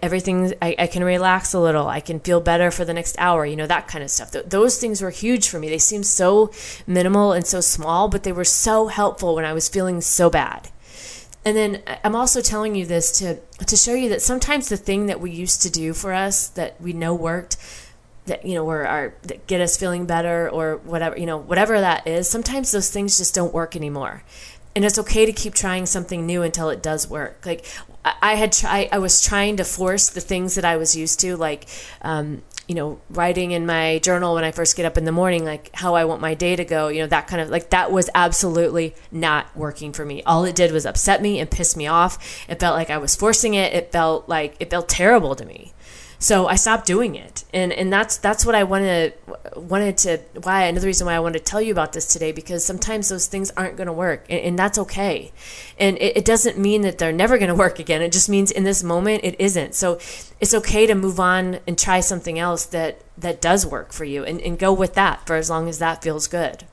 everything 0.02 0.54
I, 0.62 0.76
I, 0.80 0.88
can 0.88 1.04
relax 1.04 1.54
a 1.54 1.60
little. 1.60 1.88
I 1.88 2.00
can 2.00 2.20
feel 2.20 2.42
better 2.42 2.72
for 2.72 2.84
the 2.84 2.94
next 2.94 3.16
hour 3.20 3.46
you 3.46 3.56
know 3.56 3.68
that 3.68 3.88
kind 3.88 4.04
of 4.04 4.10
stuff. 4.10 4.32
Th- 4.32 4.46
those 4.46 4.78
things 4.78 5.02
were 5.02 5.12
huge 5.12 5.48
for 5.48 5.60
me. 5.60 5.70
They 5.70 5.78
seemed 5.78 6.06
so 6.06 6.52
minimal 6.86 7.32
and 7.32 7.48
so 7.48 7.62
small 7.62 8.10
but 8.10 8.24
they 8.24 8.32
were 8.32 8.44
so 8.44 8.88
helpful 8.88 9.36
when 9.36 9.46
i 9.46 9.54
was 9.54 9.70
feeling 9.70 10.02
so 10.02 10.30
bad 10.30 10.70
and 11.46 11.56
then 11.56 11.84
I'm 12.04 12.16
also 12.16 12.42
telling 12.42 12.76
you 12.76 12.86
this 12.86 13.20
to 13.20 13.40
to 13.66 13.78
show 13.78 13.94
you 13.94 14.10
that 14.10 14.22
sometimes 14.22 14.68
the 14.68 14.78
thing 14.78 15.06
that 15.06 15.22
we 15.22 15.32
used 15.32 15.62
to 15.62 15.70
do 15.70 15.94
for 15.94 16.12
us 16.12 16.48
that 16.50 16.82
we 16.82 16.92
know 16.92 17.14
worked 17.14 17.58
that 18.26 18.44
you 18.44 18.56
know 18.56 18.66
were 18.66 18.88
our 18.88 19.14
that 19.22 19.46
get 19.46 19.62
us 19.62 19.78
feeling 19.78 20.08
better 20.08 20.50
or 20.50 20.78
whatever 20.78 21.18
you 21.18 21.28
know 21.28 21.38
whatever 21.38 21.80
that 21.80 22.08
is 22.08 22.28
sometimes 22.28 22.72
those 22.72 22.90
things 22.90 23.18
just 23.18 23.36
don't 23.36 23.54
work 23.54 23.76
anymore. 23.76 24.24
And 24.76 24.84
it's 24.84 25.00
okay 25.00 25.26
to 25.26 25.32
keep 25.32 25.54
trying 25.54 25.86
something 25.86 26.26
new 26.26 26.42
until 26.42 26.70
it 26.70 26.84
does 26.84 27.10
work. 27.10 27.46
Like 27.46 27.66
i 28.22 28.36
had 28.36 28.52
try 28.52 28.88
i 28.92 28.98
was 29.00 29.24
trying 29.24 29.58
to 29.58 29.64
force 29.64 30.10
the 30.10 30.22
things 30.22 30.56
that 30.56 30.64
i 30.64 30.78
was 30.78 30.96
used 30.96 31.20
to 31.20 31.36
like 31.36 31.68
um, 32.04 32.42
you 32.68 32.76
know, 32.76 33.00
writing 33.10 33.52
in 33.52 33.66
my 33.66 34.00
journal 34.00 34.34
when 34.36 34.44
I 34.44 34.52
first 34.52 34.76
get 34.76 34.86
up 34.86 34.98
in 34.98 35.06
the 35.06 35.12
morning, 35.12 35.46
like 35.46 35.70
how 35.74 35.96
I 35.96 36.06
want 36.06 36.22
my 36.22 36.34
day 36.34 36.56
to 36.56 36.66
go, 36.66 36.88
you 36.88 37.02
know, 37.02 37.08
that 37.08 37.28
kind 37.28 37.42
of 37.42 37.50
like 37.50 37.70
that 37.70 37.92
was 37.92 38.10
absolutely 38.16 38.96
not 39.12 39.56
working 39.56 39.94
for 39.94 40.06
me. 40.06 40.24
All 40.24 40.46
it 40.46 40.56
did 40.56 40.72
was 40.72 40.86
upset 40.86 41.22
me 41.22 41.40
and 41.40 41.50
piss 41.50 41.76
me 41.76 41.86
off. 41.88 42.46
It 42.50 42.60
felt 42.60 42.76
like 42.76 42.90
I 42.90 42.98
was 42.98 43.16
forcing 43.16 43.54
it. 43.54 43.74
It 43.74 43.92
felt 43.92 44.28
like 44.28 44.56
it 44.60 44.70
felt 44.70 44.90
terrible 44.90 45.36
to 45.36 45.46
me. 45.46 45.74
So 46.26 46.48
I 46.48 46.56
stopped 46.56 46.88
doing 46.88 47.14
it, 47.14 47.44
and 47.54 47.72
and 47.72 47.94
that's 47.94 48.18
that's 48.18 48.48
what 48.48 48.56
I 48.56 48.64
wanted 48.64 49.14
wanted 49.56 49.96
to 50.00 50.18
why 50.42 50.64
another 50.64 50.88
reason 50.88 51.06
why 51.06 51.14
I 51.14 51.20
wanted 51.20 51.38
to 51.38 51.46
tell 51.46 51.62
you 51.62 51.72
about 51.72 51.94
this 51.94 52.12
today 52.12 52.32
because 52.32 52.66
sometimes 52.66 53.10
those 53.10 53.28
things 53.28 53.52
aren't 53.52 53.78
going 53.78 53.86
to 53.86 53.94
work, 53.94 54.26
and, 54.28 54.40
and, 54.42 54.58
that's 54.58 54.80
okay, 54.80 55.32
and 55.78 56.00
it, 56.00 56.18
it 56.18 56.26
doesn't 56.26 56.58
mean 56.58 56.82
that 56.82 56.98
they're 56.98 57.12
never 57.12 57.38
going 57.38 57.50
to 57.54 57.54
work 57.54 57.78
again. 57.78 58.02
It 58.02 58.12
just 58.12 58.28
means 58.28 58.50
in 58.50 58.64
this 58.64 58.82
moment 58.82 59.24
it 59.24 59.40
isn't. 59.40 59.76
So 59.76 60.00
it's 60.42 60.56
okay 60.56 60.88
to 60.88 60.96
move 60.96 61.20
on 61.20 61.60
and 61.68 61.78
try 61.78 62.00
something 62.00 62.40
else 62.40 62.66
that 62.66 63.04
that 63.20 63.40
does 63.40 63.64
work 63.64 63.94
for 63.94 64.04
you, 64.04 64.24
and, 64.24 64.42
and 64.42 64.58
go 64.58 64.74
with 64.74 64.96
that 64.96 65.28
for 65.28 65.36
as 65.36 65.52
long 65.52 65.70
as 65.70 65.78
that 65.78 66.02
feels 66.02 66.26
good 66.26 66.66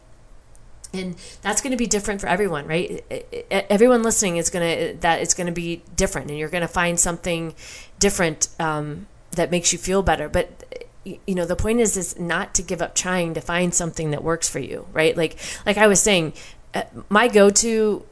and 0.94 1.16
that's 1.40 1.62
going 1.62 1.70
to 1.70 1.76
be 1.76 1.86
different 1.86 2.20
for 2.20 2.26
everyone 2.26 2.66
right 2.66 3.02
everyone 3.50 4.02
listening 4.02 4.36
is 4.36 4.50
going 4.50 4.92
to 4.92 5.00
that 5.00 5.22
it's 5.22 5.32
going 5.32 5.46
to 5.46 5.52
be 5.52 5.82
different 5.96 6.28
and 6.28 6.38
you're 6.38 6.50
going 6.50 6.60
to 6.60 6.68
find 6.68 7.00
something 7.00 7.54
different 7.98 8.48
um, 8.58 9.06
that 9.32 9.50
makes 9.50 9.72
you 9.72 9.78
feel 9.78 10.02
better. 10.02 10.28
But 10.28 10.64
you 11.04 11.34
know 11.34 11.44
the 11.44 11.56
point 11.56 11.80
is 11.80 11.96
is 11.96 12.18
not 12.18 12.54
to 12.54 12.62
give 12.62 12.80
up 12.80 12.94
trying 12.94 13.34
to 13.34 13.40
find 13.40 13.74
something 13.74 14.12
that 14.12 14.22
works 14.22 14.48
for 14.48 14.60
you 14.60 14.86
right? 14.92 15.16
Like 15.16 15.36
like 15.66 15.76
i 15.76 15.88
was 15.88 16.00
saying 16.00 16.32
uh, 16.74 16.84
my 17.08 17.26
go-to 17.26 18.06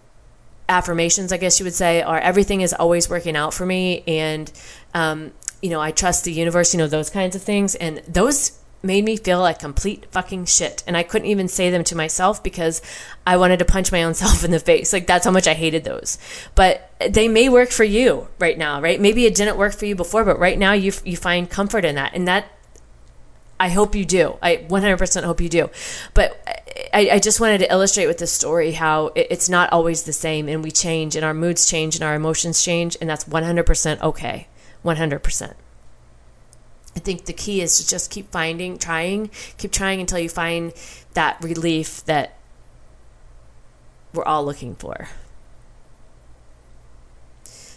affirmations 0.68 1.32
i 1.32 1.36
guess 1.36 1.60
you 1.60 1.64
would 1.64 1.74
say 1.74 2.02
are 2.02 2.18
everything 2.18 2.62
is 2.62 2.72
always 2.72 3.08
working 3.08 3.36
out 3.36 3.54
for 3.54 3.64
me 3.64 4.02
and 4.08 4.50
um, 4.94 5.30
you 5.62 5.70
know 5.70 5.80
i 5.80 5.92
trust 5.92 6.24
the 6.24 6.32
universe 6.32 6.74
you 6.74 6.78
know 6.78 6.88
those 6.88 7.10
kinds 7.10 7.36
of 7.36 7.42
things. 7.42 7.74
And 7.74 7.98
those 8.08 8.59
made 8.82 9.04
me 9.04 9.16
feel 9.16 9.40
like 9.40 9.58
complete 9.58 10.06
fucking 10.10 10.46
shit. 10.46 10.82
And 10.86 10.96
I 10.96 11.02
couldn't 11.02 11.28
even 11.28 11.48
say 11.48 11.70
them 11.70 11.84
to 11.84 11.96
myself 11.96 12.42
because 12.42 12.80
I 13.26 13.36
wanted 13.36 13.58
to 13.58 13.64
punch 13.64 13.92
my 13.92 14.02
own 14.02 14.14
self 14.22 14.44
in 14.44 14.50
the 14.50 14.60
face. 14.60 14.92
Like 14.92 15.06
that's 15.06 15.24
how 15.24 15.30
much 15.30 15.46
I 15.46 15.54
hated 15.54 15.84
those. 15.84 16.18
But 16.54 16.90
they 17.10 17.28
may 17.28 17.48
work 17.48 17.70
for 17.70 17.84
you 17.84 18.28
right 18.38 18.56
now, 18.56 18.80
right? 18.80 19.00
Maybe 19.00 19.26
it 19.26 19.34
didn't 19.34 19.58
work 19.58 19.74
for 19.74 19.86
you 19.86 19.94
before, 19.94 20.24
but 20.24 20.38
right 20.38 20.58
now 20.58 20.72
you 20.72 20.92
you 21.04 21.16
find 21.16 21.48
comfort 21.48 21.84
in 21.84 21.94
that. 21.96 22.14
And 22.14 22.26
that 22.28 22.46
I 23.60 23.68
hope 23.68 23.94
you 23.94 24.06
do. 24.06 24.38
I 24.40 24.56
100% 24.56 25.24
hope 25.24 25.40
you 25.42 25.50
do. 25.50 25.68
But 26.14 26.40
I, 26.94 27.10
I 27.12 27.18
just 27.18 27.40
wanted 27.40 27.58
to 27.58 27.70
illustrate 27.70 28.06
with 28.06 28.16
this 28.16 28.32
story 28.32 28.72
how 28.72 29.12
it's 29.14 29.50
not 29.50 29.70
always 29.70 30.04
the 30.04 30.14
same 30.14 30.48
and 30.48 30.64
we 30.64 30.70
change 30.70 31.14
and 31.14 31.24
our 31.26 31.34
moods 31.34 31.68
change 31.68 31.94
and 31.94 32.02
our 32.02 32.14
emotions 32.14 32.62
change 32.62 32.96
and 33.02 33.10
that's 33.10 33.24
100% 33.24 34.00
okay. 34.00 34.48
100%. 34.82 35.54
I 36.96 37.00
think 37.00 37.24
the 37.24 37.32
key 37.32 37.60
is 37.60 37.78
to 37.78 37.86
just 37.86 38.10
keep 38.10 38.30
finding, 38.30 38.76
trying, 38.78 39.30
keep 39.58 39.72
trying 39.72 40.00
until 40.00 40.18
you 40.18 40.28
find 40.28 40.72
that 41.14 41.42
relief 41.42 42.04
that 42.06 42.36
we're 44.12 44.24
all 44.24 44.44
looking 44.44 44.74
for. 44.74 45.08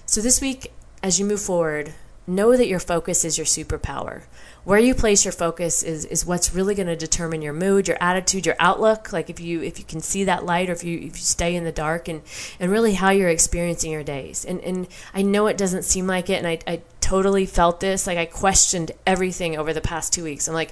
So, 0.06 0.21
this 0.21 0.41
week, 0.41 0.71
as 1.02 1.19
you 1.19 1.26
move 1.26 1.41
forward, 1.41 1.93
know 2.26 2.56
that 2.56 2.67
your 2.67 2.80
focus 2.80 3.23
is 3.23 3.38
your 3.38 3.45
superpower. 3.45 4.23
Where 4.65 4.80
you 4.80 4.95
place 4.95 5.26
your 5.26 5.34
focus 5.34 5.84
is, 5.84 6.06
is 6.06 6.26
what's 6.26 6.54
really 6.54 6.73
going 6.73 6.88
to 6.88 6.95
determine 6.95 7.41
your 7.41 7.52
mood, 7.52 7.88
your 7.88 7.97
attitude, 7.99 8.45
your 8.45 8.56
outlook. 8.60 9.12
Like 9.12 9.30
if 9.30 9.41
you 9.41 9.62
if 9.62 9.78
you 9.78 9.84
can 9.84 9.99
see 9.99 10.23
that 10.23 10.45
light, 10.45 10.69
or 10.69 10.73
if 10.73 10.86
you 10.86 10.97
if 10.99 11.17
you 11.17 11.23
stay 11.23 11.56
in 11.56 11.65
the 11.65 11.71
dark, 11.71 12.08
and 12.08 12.21
and 12.60 12.71
really 12.71 12.93
how 12.93 13.10
you're 13.10 13.30
experiencing 13.30 13.91
your 13.91 14.04
days. 14.04 14.45
And 14.45 14.62
and 14.62 14.88
I 15.13 15.21
know 15.21 15.47
it 15.47 15.58
doesn't 15.58 15.84
seem 15.84 16.08
like 16.08 16.30
it, 16.30 16.36
and 16.36 16.47
I 16.47 16.60
I 16.65 16.82
totally 17.02 17.45
felt 17.45 17.82
this. 17.82 18.08
Like 18.08 18.17
I 18.17 18.26
questioned 18.26 18.93
everything 19.06 19.58
over 19.58 19.73
the 19.73 19.82
past 19.82 20.13
two 20.13 20.23
weeks. 20.23 20.47
I'm 20.47 20.54
like, 20.54 20.71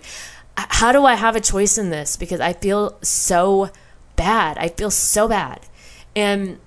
how 0.55 0.93
do 0.93 1.05
I 1.05 1.15
have 1.15 1.35
a 1.35 1.41
choice 1.41 1.77
in 1.77 1.89
this? 1.89 2.15
Because 2.15 2.39
I 2.39 2.53
feel 2.53 2.97
so 3.01 3.71
bad. 4.15 4.57
I 4.57 4.69
feel 4.69 4.91
so 4.91 5.27
bad. 5.27 5.59
And 6.15 6.59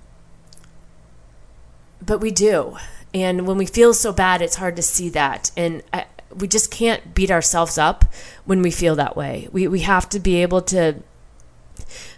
but 2.05 2.19
we 2.19 2.31
do. 2.31 2.77
And 3.13 3.47
when 3.47 3.57
we 3.57 3.65
feel 3.65 3.93
so 3.93 4.11
bad, 4.11 4.41
it's 4.41 4.57
hard 4.57 4.75
to 4.75 4.81
see 4.81 5.09
that. 5.09 5.49
And 5.55 5.81
I, 5.93 6.05
we 6.37 6.47
just 6.47 6.71
can't 6.71 7.15
beat 7.15 7.31
ourselves 7.31 7.77
up 7.77 8.05
when 8.45 8.61
we 8.61 8.71
feel 8.71 8.95
that 8.95 9.15
way. 9.15 9.47
We 9.51 9.67
we 9.67 9.81
have 9.81 10.09
to 10.09 10.19
be 10.19 10.41
able 10.41 10.61
to 10.63 10.95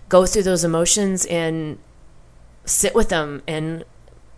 go 0.10 0.26
through 0.26 0.44
those 0.44 0.64
emotions 0.64 1.26
and 1.26 1.78
sit 2.66 2.96
with 2.96 3.10
them 3.10 3.44
and 3.48 3.84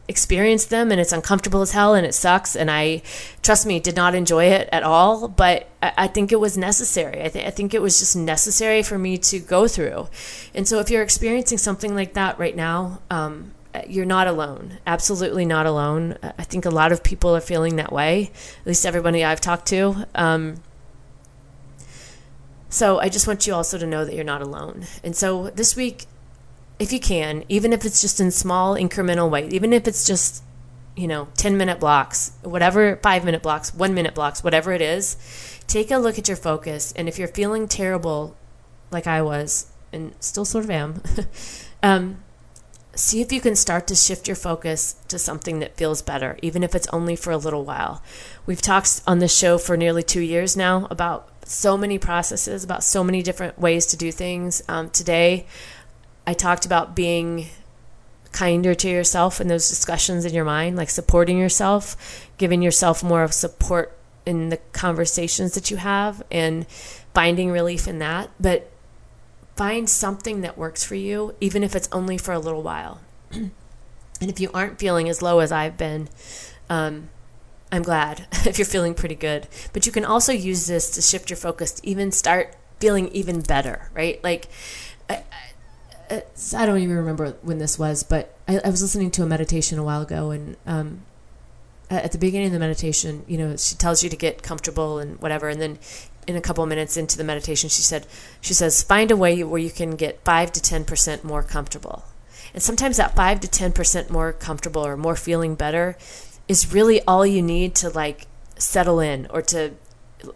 experience 0.08 0.66
them 0.66 0.92
and 0.92 1.00
it's 1.00 1.12
uncomfortable 1.12 1.62
as 1.62 1.72
hell 1.72 1.94
and 1.94 2.04
it 2.04 2.16
sucks 2.16 2.56
and 2.56 2.72
i 2.72 3.00
trust 3.44 3.64
me 3.68 3.80
did 3.80 3.96
not 3.96 4.16
enjoy 4.16 4.46
it 4.46 4.68
at 4.72 4.82
all 4.82 5.28
but 5.28 5.68
i, 5.84 5.94
I 5.98 6.08
think 6.08 6.32
it 6.32 6.40
was 6.40 6.58
necessary 6.58 7.24
I, 7.24 7.28
th- 7.28 7.46
I 7.46 7.52
think 7.52 7.76
it 7.76 7.82
was 7.82 8.00
just 8.00 8.16
necessary 8.16 8.82
for 8.82 8.98
me 8.98 9.20
to 9.20 9.40
go 9.40 9.68
through 9.68 10.10
and 10.56 10.68
so 10.68 10.80
if 10.80 10.90
you're 10.90 11.04
experiencing 11.04 11.60
something 11.60 11.94
like 11.94 12.16
that 12.16 12.40
right 12.40 12.56
now 12.56 13.02
um, 13.12 13.54
you're 13.88 14.06
not 14.06 14.28
alone 14.28 14.78
absolutely 14.88 15.46
not 15.46 15.66
alone 15.66 16.18
i 16.24 16.44
think 16.44 16.66
a 16.66 16.70
lot 16.70 16.92
of 16.92 17.04
people 17.04 17.36
are 17.36 17.42
feeling 17.42 17.76
that 17.76 17.92
way 17.92 18.32
at 18.62 18.68
least 18.68 18.86
everybody 18.86 19.24
i've 19.24 19.42
talked 19.42 19.66
to 19.68 20.06
um, 20.16 20.56
so 22.70 23.00
I 23.00 23.10
just 23.10 23.28
want 23.28 23.48
you 23.48 23.54
also 23.54 23.78
to 23.80 23.88
know 23.88 24.06
that 24.06 24.14
you're 24.14 24.24
not 24.24 24.44
alone. 24.44 24.86
And 25.04 25.16
so 25.16 25.50
this 25.50 25.76
week, 25.76 26.06
if 26.78 26.94
you 26.94 27.00
can, 27.00 27.44
even 27.50 27.74
if 27.74 27.84
it's 27.84 28.00
just 28.00 28.20
in 28.20 28.30
small 28.30 28.76
incremental 28.76 29.30
ways, 29.30 29.52
even 29.54 29.74
if 29.74 29.88
it's 29.88 30.06
just, 30.06 30.44
you 30.96 31.08
know, 31.08 31.28
10 31.36 31.58
minute 31.58 31.80
blocks, 31.80 32.32
whatever, 32.44 32.98
five 32.98 33.26
minute 33.26 33.42
blocks, 33.42 33.74
one 33.74 33.96
minute 33.96 34.14
blocks, 34.14 34.44
whatever 34.44 34.72
it 34.72 34.82
is, 34.82 35.18
take 35.68 35.90
a 35.90 35.98
look 35.98 36.20
at 36.20 36.28
your 36.28 36.38
focus. 36.38 36.94
And 36.96 37.10
if 37.10 37.18
you're 37.18 37.28
feeling 37.28 37.68
terrible, 37.68 38.36
like 38.92 39.08
I 39.08 39.24
was, 39.24 39.72
and 39.92 40.14
still 40.20 40.46
sort 40.46 40.64
of 40.64 40.70
am, 40.70 41.02
um, 41.84 42.24
see 43.00 43.22
if 43.22 43.32
you 43.32 43.40
can 43.40 43.56
start 43.56 43.88
to 43.88 43.96
shift 43.96 44.28
your 44.28 44.36
focus 44.36 44.96
to 45.08 45.18
something 45.18 45.60
that 45.60 45.78
feels 45.78 46.02
better, 46.02 46.38
even 46.42 46.64
if 46.64 46.76
it's 46.76 46.88
only 46.88 47.16
for 47.16 47.32
a 47.32 47.38
little 47.38 47.64
while. 47.64 48.04
We've 48.46 48.62
talked 48.62 49.02
on 49.08 49.20
this 49.20 49.36
show 49.36 49.58
for 49.58 49.78
nearly 49.78 50.04
two 50.04 50.22
years 50.22 50.58
now 50.58 50.88
about 50.92 51.30
so 51.46 51.78
many 51.78 51.98
processes, 51.98 52.64
about 52.64 52.84
so 52.84 53.04
many 53.04 53.24
different 53.24 53.58
ways 53.58 53.86
to 53.88 53.98
do 53.98 54.12
things. 54.12 54.62
Um, 54.68 54.90
today, 54.90 55.48
I 56.28 56.34
talked 56.34 56.66
about 56.66 56.96
being 56.96 57.48
kinder 58.32 58.76
to 58.76 58.90
yourself 58.90 59.40
in 59.42 59.48
those 59.48 59.70
discussions 59.70 60.26
in 60.26 60.34
your 60.34 60.46
mind, 60.46 60.76
like 60.76 60.90
supporting 60.90 61.38
yourself, 61.38 62.30
giving 62.38 62.62
yourself 62.62 63.02
more 63.02 63.24
of 63.24 63.34
support 63.34 63.98
in 64.26 64.50
the 64.50 64.58
conversations 64.74 65.54
that 65.54 65.72
you 65.72 65.78
have, 65.78 66.22
and 66.30 66.68
finding 67.14 67.50
relief 67.50 67.88
in 67.88 68.00
that. 68.00 68.30
But 68.40 68.70
find 69.60 69.90
something 69.90 70.40
that 70.40 70.58
works 70.58 70.86
for 70.86 70.96
you, 70.96 71.36
even 71.42 71.66
if 71.66 71.76
it's 71.76 71.90
only 71.92 72.18
for 72.18 72.34
a 72.34 72.40
little 72.40 72.64
while. 72.64 73.02
and 73.34 73.52
if 74.22 74.40
you 74.40 74.50
aren't 74.54 74.80
feeling 74.80 75.10
as 75.10 75.22
low 75.22 75.40
as 75.40 75.52
I've 75.52 75.76
been, 75.76 76.08
um, 76.70 77.10
I'm 77.70 77.82
glad 77.82 78.26
if 78.46 78.58
you're 78.58 78.66
feeling 78.66 78.94
pretty 78.94 79.16
good. 79.16 79.50
But 79.74 79.86
you 79.86 79.92
can 79.92 80.06
also 80.06 80.32
use 80.32 80.68
this 80.68 80.90
to 80.92 81.02
shift 81.02 81.30
your 81.30 81.36
focus 81.36 81.74
to 81.74 81.86
even 81.86 82.14
start 82.14 82.56
feeling 82.80 83.10
even 83.10 83.42
better, 83.42 83.92
right? 83.94 84.24
Like, 84.24 84.48
I, 85.10 85.24
I, 86.10 86.24
I 86.56 86.66
don't 86.66 86.80
even 86.80 86.96
remember 86.96 87.32
when 87.42 87.58
this 87.58 87.78
was, 87.78 88.04
but 88.04 88.34
I, 88.48 88.62
I, 88.64 88.70
was 88.70 88.82
listening 88.82 89.12
to 89.12 89.24
a 89.24 89.26
meditation 89.26 89.78
a 89.78 89.84
while 89.84 90.04
ago, 90.04 90.32
and 90.32 90.56
um, 90.66 91.02
at 91.90 92.14
the 92.14 92.18
beginning 92.18 92.48
of 92.48 92.54
the 92.54 92.60
meditation, 92.60 93.26
you 93.28 93.38
know, 93.38 93.58
she 93.58 93.76
tells 93.76 94.06
you 94.06 94.10
to 94.10 94.16
get 94.16 94.42
comfortable 94.42 95.00
and 95.00 95.20
whatever, 95.20 95.50
and 95.50 95.60
then 95.60 95.80
in 96.28 96.36
a 96.36 96.42
couple 96.42 96.64
of 96.64 96.70
minutes 96.70 96.98
into 96.98 97.18
the 97.18 97.24
meditation, 97.24 97.70
she 97.70 97.82
said, 97.82 98.06
she 98.42 98.54
says, 98.54 98.84
find 98.84 99.12
a 99.12 99.18
way 99.18 99.44
where 99.44 99.60
you 99.60 99.72
can 99.72 99.96
get 99.96 100.24
five 100.24 100.52
to 100.54 100.62
ten 100.62 100.86
percent 100.86 101.24
more 101.24 101.44
comfortable. 101.44 102.06
And 102.54 102.64
sometimes 102.64 102.98
that 102.98 103.16
five 103.16 103.40
to 103.42 103.48
ten 103.48 103.72
percent 103.72 104.10
more 104.10 104.34
comfortable 104.34 104.86
or 104.86 104.98
more 104.98 105.16
feeling 105.16 105.56
better 105.56 105.98
is 106.48 106.74
really 106.74 107.02
all 107.04 107.26
you 107.26 107.42
need 107.42 107.76
to 107.76 107.90
like 107.90 108.28
settle 108.58 109.00
in 109.00 109.28
or 109.30 109.42
to 109.42 109.74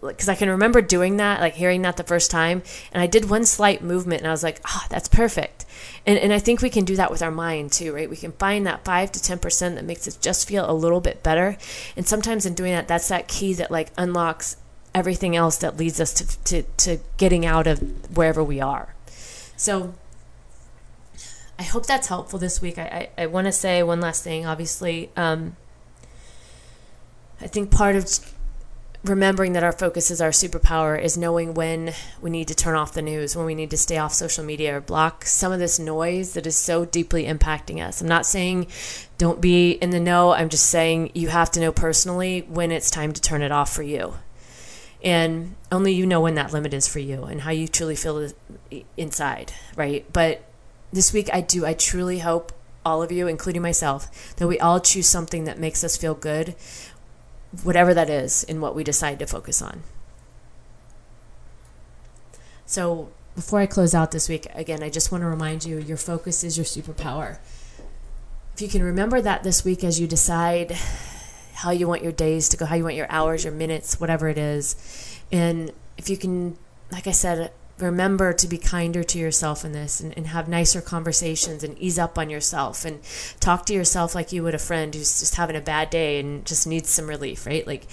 because 0.02 0.30
I 0.30 0.36
can 0.36 0.50
remember 0.50 0.82
doing 0.82 1.17
that, 1.17 1.41
like 1.41 1.56
hearing 1.56 1.82
that 1.82 1.98
the 1.98 2.04
first 2.04 2.32
time, 2.32 2.63
and 2.91 3.02
I 3.02 3.08
did 3.08 3.30
one 3.30 3.46
slight 3.46 3.84
movement, 3.84 4.22
and 4.22 4.28
I 4.28 4.32
was 4.32 4.43
like, 4.43 4.62
"Ah, 4.65 4.84
oh, 4.84 4.88
that's 4.89 5.08
perfect." 5.08 5.65
And 6.06 6.17
and 6.17 6.32
I 6.32 6.39
think 6.39 6.62
we 6.62 6.69
can 6.69 6.86
do 6.86 6.96
that 6.96 7.12
with 7.12 7.22
our 7.22 7.32
mind 7.32 7.72
too, 7.74 7.93
right? 7.93 8.10
We 8.10 8.15
can 8.15 8.32
find 8.34 8.65
that 8.65 8.86
five 8.86 9.12
to 9.12 9.22
ten 9.22 9.39
percent 9.39 9.76
that 9.76 9.84
makes 9.84 10.08
us 10.08 10.15
just 10.15 10.48
feel 10.48 10.69
a 10.69 10.74
little 10.74 11.02
bit 11.02 11.22
better, 11.22 11.58
and 11.98 12.08
sometimes 12.08 12.46
in 12.46 12.54
doing 12.54 12.72
that, 12.72 12.88
that's 12.88 13.10
that 13.10 13.28
key 13.28 13.54
that 13.56 13.72
like 13.72 13.91
unlocks 13.98 14.56
everything 14.93 15.36
else 15.36 15.58
that 15.58 15.77
leads 15.77 15.99
us 15.99 16.13
to 16.13 16.43
to, 16.43 16.63
to 16.77 16.99
getting 17.17 17.45
out 17.45 17.67
of 17.67 18.15
wherever 18.15 18.43
we 18.43 18.62
are. 18.62 18.95
So. 19.56 19.93
I 21.60 21.62
hope 21.62 21.86
that's 21.86 22.08
helpful 22.08 22.39
this 22.39 22.63
week. 22.63 22.79
I, 22.79 23.10
I, 23.15 23.23
I 23.23 23.25
want 23.27 23.45
to 23.45 23.51
say 23.51 23.84
one 23.84 24.01
last 24.01 24.23
thing. 24.23 24.43
Obviously, 24.43 25.12
um, 25.15 25.56
I 27.39 27.47
think 27.47 27.69
part 27.69 27.95
of 27.95 28.34
remembering 29.03 29.51
that 29.51 29.63
our 29.63 29.71
focus 29.73 30.10
is 30.10 30.21
our 30.21 30.29
superpower 30.29 30.99
is 30.99 31.17
knowing 31.17 31.53
when 31.53 31.93
we 32.21 32.29
need 32.29 32.47
to 32.47 32.56
turn 32.56 32.75
off 32.75 32.93
the 32.93 33.01
news, 33.01 33.36
when 33.36 33.45
we 33.45 33.53
need 33.53 33.69
to 33.69 33.77
stay 33.77 33.97
off 33.97 34.13
social 34.13 34.45
media 34.45 34.77
or 34.77 34.82
block 34.82 35.25
some 35.25 35.51
of 35.51 35.60
this 35.60 35.77
noise 35.77 36.34
that 36.34 36.47
is 36.47 36.56
so 36.56 36.86
deeply 36.86 37.25
impacting 37.25 37.86
us. 37.86 37.99
I'm 37.99 38.08
not 38.08 38.25
saying 38.25 38.67
don't 39.17 39.41
be 39.41 39.71
in 39.71 39.89
the 39.89 39.99
know, 39.99 40.32
I'm 40.32 40.49
just 40.49 40.67
saying 40.67 41.12
you 41.13 41.27
have 41.27 41.51
to 41.51 41.60
know 41.60 41.71
personally 41.71 42.45
when 42.47 42.71
it's 42.71 42.89
time 42.89 43.12
to 43.12 43.21
turn 43.21 43.41
it 43.41 43.51
off 43.51 43.73
for 43.73 43.84
you. 43.84 44.15
And 45.03 45.55
only 45.71 45.93
you 45.93 46.05
know 46.05 46.21
when 46.21 46.35
that 46.35 46.53
limit 46.53 46.73
is 46.73 46.87
for 46.87 46.99
you 46.99 47.23
and 47.23 47.41
how 47.41 47.51
you 47.51 47.67
truly 47.67 47.95
feel 47.95 48.31
inside, 48.95 49.51
right? 49.75 50.05
But 50.13 50.43
this 50.93 51.11
week 51.11 51.29
I 51.33 51.41
do 51.41 51.65
I 51.65 51.73
truly 51.73 52.19
hope 52.19 52.53
all 52.85 53.01
of 53.01 53.11
you, 53.11 53.27
including 53.27 53.61
myself, 53.61 54.35
that 54.35 54.47
we 54.47 54.59
all 54.59 54.79
choose 54.79 55.07
something 55.07 55.45
that 55.45 55.59
makes 55.59 55.83
us 55.83 55.97
feel 55.97 56.13
good 56.13 56.55
whatever 57.61 57.93
that 57.93 58.09
is 58.09 58.43
in 58.43 58.59
what 58.59 58.75
we 58.75 58.83
decide 58.83 59.19
to 59.19 59.27
focus 59.27 59.61
on. 59.61 59.83
So, 62.65 63.11
before 63.35 63.59
I 63.59 63.65
close 63.65 63.93
out 63.93 64.11
this 64.11 64.29
week, 64.29 64.47
again, 64.53 64.81
I 64.81 64.89
just 64.89 65.11
want 65.11 65.21
to 65.21 65.27
remind 65.27 65.65
you 65.65 65.77
your 65.77 65.97
focus 65.97 66.43
is 66.43 66.57
your 66.57 66.65
superpower. 66.65 67.37
If 68.55 68.61
you 68.61 68.67
can 68.67 68.83
remember 68.83 69.21
that 69.21 69.43
this 69.43 69.63
week 69.65 69.83
as 69.83 69.99
you 69.99 70.07
decide 70.07 70.77
how 71.53 71.71
you 71.71 71.87
want 71.87 72.03
your 72.03 72.11
days 72.11 72.49
to 72.49 72.57
go, 72.57 72.65
how 72.65 72.75
you 72.75 72.83
want 72.83 72.95
your 72.95 73.09
hours, 73.09 73.43
your 73.43 73.53
minutes, 73.53 73.99
whatever 73.99 74.27
it 74.27 74.37
is, 74.37 75.19
and 75.31 75.71
if 75.97 76.09
you 76.09 76.17
can, 76.17 76.57
like 76.91 77.07
I 77.07 77.11
said, 77.11 77.51
remember 77.79 78.33
to 78.33 78.47
be 78.47 78.57
kinder 78.57 79.03
to 79.03 79.17
yourself 79.17 79.65
in 79.65 79.71
this 79.71 79.99
and, 79.99 80.15
and, 80.15 80.27
have 80.27 80.47
nicer 80.47 80.79
conversations 80.79 81.63
and 81.63 81.77
ease 81.79 81.97
up 81.97 82.17
on 82.19 82.29
yourself 82.29 82.85
and 82.85 83.01
talk 83.39 83.65
to 83.65 83.73
yourself 83.73 84.13
like 84.13 84.31
you 84.31 84.43
would 84.43 84.53
a 84.53 84.59
friend 84.59 84.93
who's 84.93 85.19
just 85.19 85.35
having 85.35 85.55
a 85.55 85.61
bad 85.61 85.89
day 85.89 86.19
and 86.19 86.45
just 86.45 86.67
needs 86.67 86.89
some 86.89 87.07
relief, 87.07 87.47
right? 87.47 87.65
Like, 87.65 87.87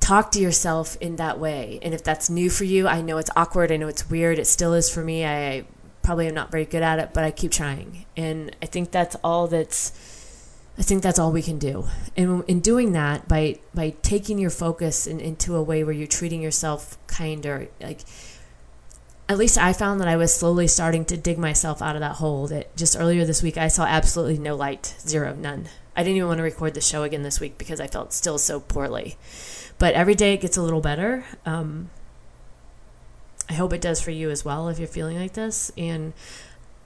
talk 0.00 0.30
to 0.32 0.40
yourself 0.40 0.96
in 1.00 1.16
that 1.16 1.38
way. 1.38 1.78
And 1.82 1.92
if 1.92 2.02
that's 2.02 2.30
new 2.30 2.50
for 2.50 2.64
you, 2.64 2.86
I 2.88 3.00
know 3.00 3.18
it's 3.18 3.30
awkward. 3.36 3.72
I 3.72 3.76
know 3.76 3.88
it's 3.88 4.08
weird. 4.08 4.38
It 4.38 4.46
still 4.46 4.74
is 4.74 4.88
for 4.88 5.02
me. 5.02 5.26
I 5.26 5.64
probably 6.02 6.28
am 6.28 6.34
not 6.34 6.50
very 6.50 6.64
good 6.64 6.82
at 6.82 6.98
it, 6.98 7.10
but 7.12 7.24
I 7.24 7.30
keep 7.30 7.50
trying. 7.50 8.06
And 8.16 8.54
I 8.62 8.66
think 8.66 8.90
that's 8.90 9.16
all 9.22 9.48
that's. 9.48 10.16
I 10.78 10.82
think 10.82 11.02
that's 11.02 11.18
all 11.18 11.32
we 11.32 11.42
can 11.42 11.58
do. 11.58 11.86
And 12.16 12.44
in 12.46 12.60
doing 12.60 12.92
that, 12.92 13.26
by 13.26 13.58
by 13.74 13.90
taking 14.02 14.38
your 14.38 14.50
focus 14.50 15.06
in, 15.08 15.18
into 15.18 15.56
a 15.56 15.62
way 15.62 15.82
where 15.82 15.92
you're 15.92 16.06
treating 16.06 16.40
yourself 16.40 16.96
kinder, 17.08 17.68
like 17.80 18.02
at 19.28 19.38
least 19.38 19.58
I 19.58 19.72
found 19.72 20.00
that 20.00 20.08
I 20.08 20.16
was 20.16 20.32
slowly 20.32 20.68
starting 20.68 21.04
to 21.06 21.16
dig 21.16 21.36
myself 21.36 21.82
out 21.82 21.96
of 21.96 22.00
that 22.00 22.16
hole. 22.16 22.46
That 22.46 22.74
just 22.76 22.96
earlier 22.96 23.24
this 23.24 23.42
week, 23.42 23.58
I 23.58 23.68
saw 23.68 23.84
absolutely 23.84 24.38
no 24.38 24.54
light, 24.54 24.94
zero, 25.00 25.34
none. 25.34 25.68
I 25.96 26.04
didn't 26.04 26.16
even 26.16 26.28
want 26.28 26.38
to 26.38 26.44
record 26.44 26.74
the 26.74 26.80
show 26.80 27.02
again 27.02 27.24
this 27.24 27.40
week 27.40 27.58
because 27.58 27.80
I 27.80 27.88
felt 27.88 28.12
still 28.12 28.38
so 28.38 28.60
poorly. 28.60 29.16
But 29.78 29.94
every 29.94 30.14
day 30.14 30.34
it 30.34 30.40
gets 30.40 30.56
a 30.56 30.62
little 30.62 30.80
better. 30.80 31.24
Um, 31.44 31.90
I 33.48 33.54
hope 33.54 33.72
it 33.72 33.80
does 33.80 34.00
for 34.00 34.12
you 34.12 34.30
as 34.30 34.44
well 34.44 34.68
if 34.68 34.78
you're 34.78 34.86
feeling 34.86 35.18
like 35.18 35.32
this. 35.32 35.72
And 35.76 36.12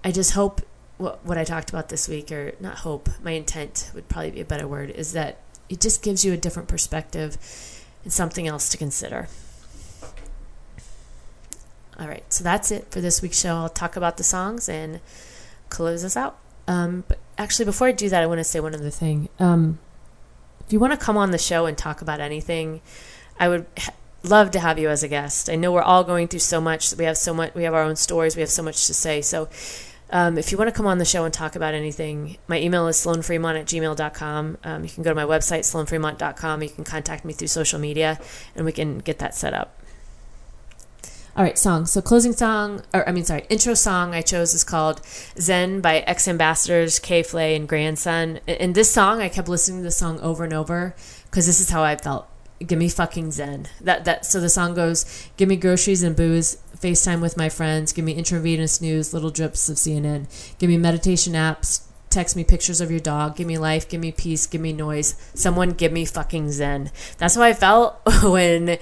I 0.03 0.13
just 0.13 0.33
hope 0.33 0.63
what, 1.03 1.27
what 1.27 1.37
I 1.37 1.45
talked 1.45 1.69
about 1.69 1.89
this 1.89 2.09
week, 2.09 2.31
or 2.31 2.53
not 2.61 2.79
hope, 2.79 3.09
my 3.23 3.33
intent 3.33 3.91
would 3.95 4.09
probably 4.09 4.31
be 4.31 4.41
a 4.41 4.45
better 4.45 4.69
word, 4.69 4.91
is 4.91 5.13
that 5.13 5.39
it 5.69 5.81
just 5.81 6.03
gives 6.03 6.25
you 6.25 6.33
a 6.33 6.37
different 6.37 6.69
perspective 6.69 7.37
and 8.05 8.13
something 8.13 8.47
else 8.47 8.69
to 8.71 8.79
consider. 8.79 9.29
All 11.99 12.09
right, 12.09 12.25
so 12.33 12.43
that's 12.45 12.71
it 12.71 12.91
for 12.91 13.01
this 13.01 13.21
week's 13.21 13.39
show. 13.39 13.57
I'll 13.57 13.69
talk 13.69 13.97
about 13.97 14.17
the 14.17 14.23
songs 14.23 14.69
and 14.69 15.01
close 15.69 16.05
us 16.05 16.17
out. 16.17 16.39
Um, 16.69 17.05
but 17.09 17.19
actually, 17.37 17.65
before 17.65 17.89
I 17.89 17.93
do 17.93 18.09
that, 18.09 18.23
I 18.23 18.27
want 18.27 18.39
to 18.39 18.45
say 18.45 18.61
one 18.61 18.75
other 18.75 18.91
thing. 18.91 19.29
Um, 19.39 19.79
if 20.65 20.73
you 20.73 20.79
want 20.79 20.93
to 20.93 20.97
come 20.97 21.17
on 21.17 21.33
the 21.33 21.39
show 21.39 21.67
and 21.67 21.77
talk 21.77 22.01
about 22.01 22.21
anything, 22.21 22.81
I 23.39 23.49
would 23.49 23.67
ha- 23.77 23.95
love 24.23 24.53
to 24.53 24.61
have 24.61 24.79
you 24.79 24.89
as 24.89 25.03
a 25.03 25.09
guest. 25.09 25.51
I 25.51 25.57
know 25.57 25.73
we're 25.73 25.83
all 25.83 26.05
going 26.05 26.29
through 26.29 26.41
so 26.41 26.61
much. 26.61 26.95
We 26.95 27.05
have 27.05 27.19
so 27.19 27.35
much. 27.35 27.55
We 27.55 27.65
have 27.65 27.75
our 27.75 27.83
own 27.83 27.97
stories. 27.97 28.37
We 28.37 28.41
have 28.41 28.51
so 28.51 28.63
much 28.63 28.87
to 28.87 28.95
say. 28.95 29.21
So. 29.21 29.49
Um, 30.13 30.37
if 30.37 30.53
you 30.53 30.59
want 30.59 30.69
to 30.69 30.77
come 30.77 30.87
on 30.87 30.99
the 30.99 31.07
show 31.07 31.25
and 31.25 31.33
talk 31.33 31.57
about 31.57 31.73
anything, 31.73 32.37
my 32.47 32.61
email 32.61 32.87
is 32.87 32.97
sloanfremont 32.97 33.59
at 33.59 33.67
gmail.com. 33.67 34.59
Um, 34.63 34.85
you 34.85 34.91
can 34.91 35.03
go 35.03 35.11
to 35.11 35.15
my 35.15 35.25
website, 35.25 35.61
sloanfremont.com. 35.61 36.63
You 36.63 36.69
can 36.69 36.85
contact 36.85 37.25
me 37.25 37.33
through 37.33 37.49
social 37.49 37.79
media, 37.79 38.21
and 38.55 38.67
we 38.67 38.73
can 38.73 38.99
get 38.99 39.19
that 39.21 39.35
set 39.35 39.55
up. 39.55 39.83
All 41.35 41.43
right, 41.43 41.57
song. 41.57 41.87
So 41.87 42.03
closing 42.03 42.35
song, 42.35 42.83
or 42.93 43.09
I 43.09 43.13
mean, 43.13 43.25
sorry, 43.25 43.47
intro 43.49 43.73
song 43.73 44.15
I 44.15 44.21
chose 44.21 44.53
is 44.53 44.65
called 44.65 45.01
Zen 45.39 45.81
by 45.81 46.01
X 46.01 46.29
Ambassadors 46.29 46.99
K 46.99 47.23
Flay 47.23 47.57
and 47.57 47.67
Grandson. 47.67 48.41
And 48.47 48.75
this 48.75 48.91
song, 48.91 49.23
I 49.23 49.31
kept 49.31 49.49
listening 49.49 49.79
to 49.79 49.85
the 49.85 49.91
song 49.91 50.21
over 50.21 50.45
and 50.45 50.53
over 50.53 50.95
because 51.25 51.47
this 51.47 51.59
is 51.59 51.71
how 51.71 51.83
I 51.83 51.97
felt. 51.97 52.29
Give 52.61 52.79
me 52.79 52.91
fucking 52.91 53.33
Zen. 53.33 53.69
That 53.81 54.05
that. 54.05 54.27
So 54.27 54.41
the 54.41 54.51
song 54.51 54.75
goes, 54.75 55.07
give 55.39 55.49
me 55.49 55.57
groceries 55.57 56.03
and 56.03 56.15
booze, 56.15 56.59
FaceTime 56.83 57.21
with 57.21 57.37
my 57.37 57.49
friends, 57.49 57.93
give 57.93 58.05
me 58.05 58.13
intravenous 58.13 58.81
news, 58.81 59.15
little 59.15 59.31
drips 59.31 59.69
of 59.69 59.77
CNN, 59.77 60.27
give 60.59 60.69
me 60.69 60.77
meditation 60.77 61.35
apps, 61.35 61.87
text 62.11 62.37
me 62.37 62.45
pictures 62.45 62.81
of 62.81 62.91
your 62.91 63.01
dog, 63.01 63.37
give 63.37 63.47
me 63.47 63.57
life, 63.57 63.89
give 63.89 64.01
me 64.01 64.13
peace, 64.13 64.47
give 64.47 64.61
me 64.61 64.73
noise. 64.73 65.15
Someone 65.35 65.71
give 65.71 65.93
me 65.93 66.05
fucking 66.05 66.51
Zen. 66.51 66.91
That's 67.19 67.37
how 67.37 67.43
I 67.43 67.55
felt 67.55 68.01
when 68.23 68.79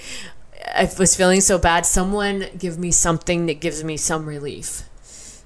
I 0.74 0.90
was 0.98 1.14
feeling 1.16 1.40
so 1.40 1.58
bad. 1.58 1.86
Someone 1.86 2.46
give 2.58 2.78
me 2.78 2.90
something 2.90 3.46
that 3.46 3.60
gives 3.60 3.84
me 3.84 3.96
some 3.96 4.26
relief. 4.26 4.82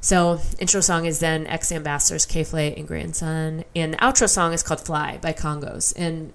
So, 0.01 0.41
intro 0.59 0.81
song 0.81 1.07
is 1.07 1.19
Zen 1.19 1.47
X 1.47 1.73
Ambassadors 1.73 2.27
K 2.27 2.45
Flay 2.45 2.75
and 2.75 2.87
Grandson, 2.87 3.65
and 3.75 3.95
the 3.95 3.99
outro 3.99 4.29
song 4.29 4.53
is 4.53 4.63
called 4.63 4.81
"Fly" 4.81 5.19
by 5.23 5.33
Kongos. 5.33 5.95
And 5.97 6.35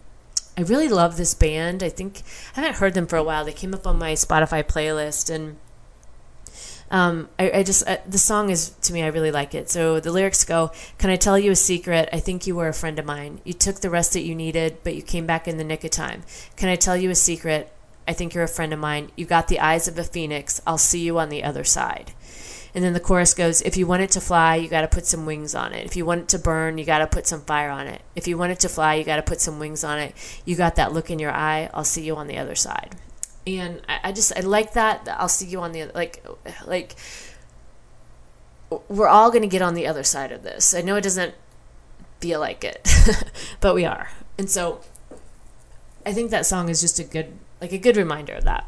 I 0.57 0.61
really 0.61 0.87
love 0.87 1.17
this 1.17 1.35
band. 1.35 1.83
I 1.83 1.89
think 1.89 2.23
I 2.57 2.61
haven't 2.61 2.79
heard 2.79 2.95
them 2.95 3.05
for 3.05 3.17
a 3.17 3.23
while. 3.23 3.45
They 3.45 3.53
came 3.53 3.75
up 3.75 3.85
on 3.85 3.99
my 3.99 4.13
Spotify 4.13 4.63
playlist, 4.63 5.33
and 5.33 5.57
um, 6.91 7.29
I, 7.37 7.51
I, 7.51 7.63
just 7.63 7.87
uh, 7.87 7.97
the 8.07 8.17
song 8.17 8.49
is 8.49 8.71
to 8.81 8.93
me. 8.93 9.03
I 9.03 9.07
really 9.07 9.31
like 9.31 9.53
it. 9.53 9.69
So 9.69 9.99
the 9.99 10.11
lyrics 10.11 10.43
go: 10.43 10.71
"Can 10.97 11.09
I 11.09 11.15
tell 11.15 11.37
you 11.37 11.51
a 11.51 11.55
secret? 11.55 12.09
I 12.11 12.19
think 12.19 12.47
you 12.47 12.55
were 12.55 12.67
a 12.67 12.73
friend 12.73 12.97
of 12.97 13.05
mine. 13.05 13.41
You 13.43 13.53
took 13.53 13.81
the 13.81 13.89
rest 13.89 14.13
that 14.13 14.21
you 14.21 14.33
needed, 14.33 14.77
but 14.83 14.95
you 14.95 15.01
came 15.01 15.25
back 15.25 15.47
in 15.47 15.57
the 15.57 15.63
nick 15.63 15.83
of 15.83 15.91
time. 15.91 16.23
Can 16.55 16.69
I 16.69 16.75
tell 16.75 16.97
you 16.97 17.09
a 17.09 17.15
secret? 17.15 17.71
I 18.07 18.13
think 18.13 18.33
you're 18.33 18.43
a 18.43 18.47
friend 18.47 18.73
of 18.73 18.79
mine. 18.79 19.11
You 19.15 19.25
got 19.25 19.49
the 19.49 19.59
eyes 19.59 19.87
of 19.87 19.99
a 19.99 20.03
phoenix. 20.03 20.61
I'll 20.65 20.79
see 20.79 21.01
you 21.01 21.19
on 21.19 21.29
the 21.29 21.43
other 21.43 21.63
side. 21.63 22.11
And 22.73 22.83
then 22.83 22.93
the 22.93 22.99
chorus 22.99 23.33
goes, 23.33 23.61
If 23.61 23.77
you 23.77 23.87
want 23.87 24.03
it 24.03 24.11
to 24.11 24.21
fly, 24.21 24.55
you 24.55 24.67
got 24.67 24.81
to 24.81 24.87
put 24.87 25.05
some 25.05 25.25
wings 25.25 25.55
on 25.55 25.73
it. 25.73 25.85
If 25.85 25.95
you 25.95 26.05
want 26.05 26.21
it 26.21 26.27
to 26.29 26.39
burn, 26.39 26.77
you 26.77 26.85
got 26.85 26.99
to 26.99 27.07
put 27.07 27.27
some 27.27 27.41
fire 27.41 27.69
on 27.69 27.87
it. 27.87 28.01
If 28.15 28.27
you 28.27 28.37
want 28.37 28.51
it 28.51 28.59
to 28.61 28.69
fly, 28.69 28.95
you 28.95 29.03
got 29.03 29.17
to 29.17 29.23
put 29.23 29.41
some 29.41 29.59
wings 29.59 29.83
on 29.83 29.99
it. 29.99 30.15
You 30.45 30.55
got 30.55 30.75
that 30.75 30.93
look 30.93 31.09
in 31.09 31.19
your 31.19 31.31
eye. 31.31 31.69
I'll 31.73 31.83
see 31.83 32.03
you 32.03 32.15
on 32.15 32.27
the 32.27 32.37
other 32.37 32.55
side. 32.55 32.95
And 33.57 33.81
I, 33.89 33.99
I 34.05 34.11
just, 34.11 34.35
I 34.37 34.41
like 34.41 34.73
that. 34.73 35.07
I'll 35.17 35.27
see 35.27 35.47
you 35.47 35.61
on 35.61 35.71
the, 35.71 35.85
like, 35.95 36.25
like, 36.65 36.95
we're 38.87 39.07
all 39.07 39.31
going 39.31 39.41
to 39.41 39.47
get 39.47 39.61
on 39.61 39.73
the 39.73 39.87
other 39.87 40.03
side 40.03 40.31
of 40.31 40.43
this. 40.43 40.73
I 40.75 40.81
know 40.81 40.95
it 40.95 41.01
doesn't 41.01 41.33
feel 42.19 42.39
like 42.39 42.63
it, 42.63 42.87
but 43.59 43.73
we 43.73 43.85
are. 43.85 44.09
And 44.37 44.49
so 44.49 44.81
I 46.05 46.13
think 46.13 46.31
that 46.31 46.45
song 46.45 46.69
is 46.69 46.81
just 46.81 46.99
a 46.99 47.03
good 47.03 47.33
like 47.61 47.71
a 47.71 47.77
good 47.77 47.97
reminder 47.97 48.33
of 48.33 48.45
that. 48.45 48.65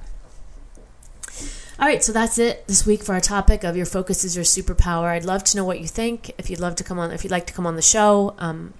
All 1.80 1.88
right, 1.88 2.04
so 2.04 2.12
that's 2.12 2.38
it 2.38 2.68
this 2.68 2.86
week 2.86 3.02
for 3.02 3.14
our 3.14 3.22
topic 3.22 3.64
of 3.64 3.76
your 3.76 3.86
focus 3.86 4.24
is 4.24 4.36
your 4.36 4.46
superpower. 4.46 5.08
I'd 5.08 5.26
love 5.26 5.44
to 5.46 5.58
know 5.58 5.66
what 5.66 5.80
you 5.80 5.88
think. 5.88 6.32
If 6.38 6.50
you'd 6.50 6.60
love 6.60 6.76
to 6.76 6.84
come 6.84 7.00
on, 7.00 7.12
if 7.12 7.24
you'd 7.24 7.32
like 7.32 7.48
to 7.48 7.54
come 7.54 7.66
on 7.66 7.76
the 7.76 7.82
show, 7.82 8.36
um, 8.38 8.76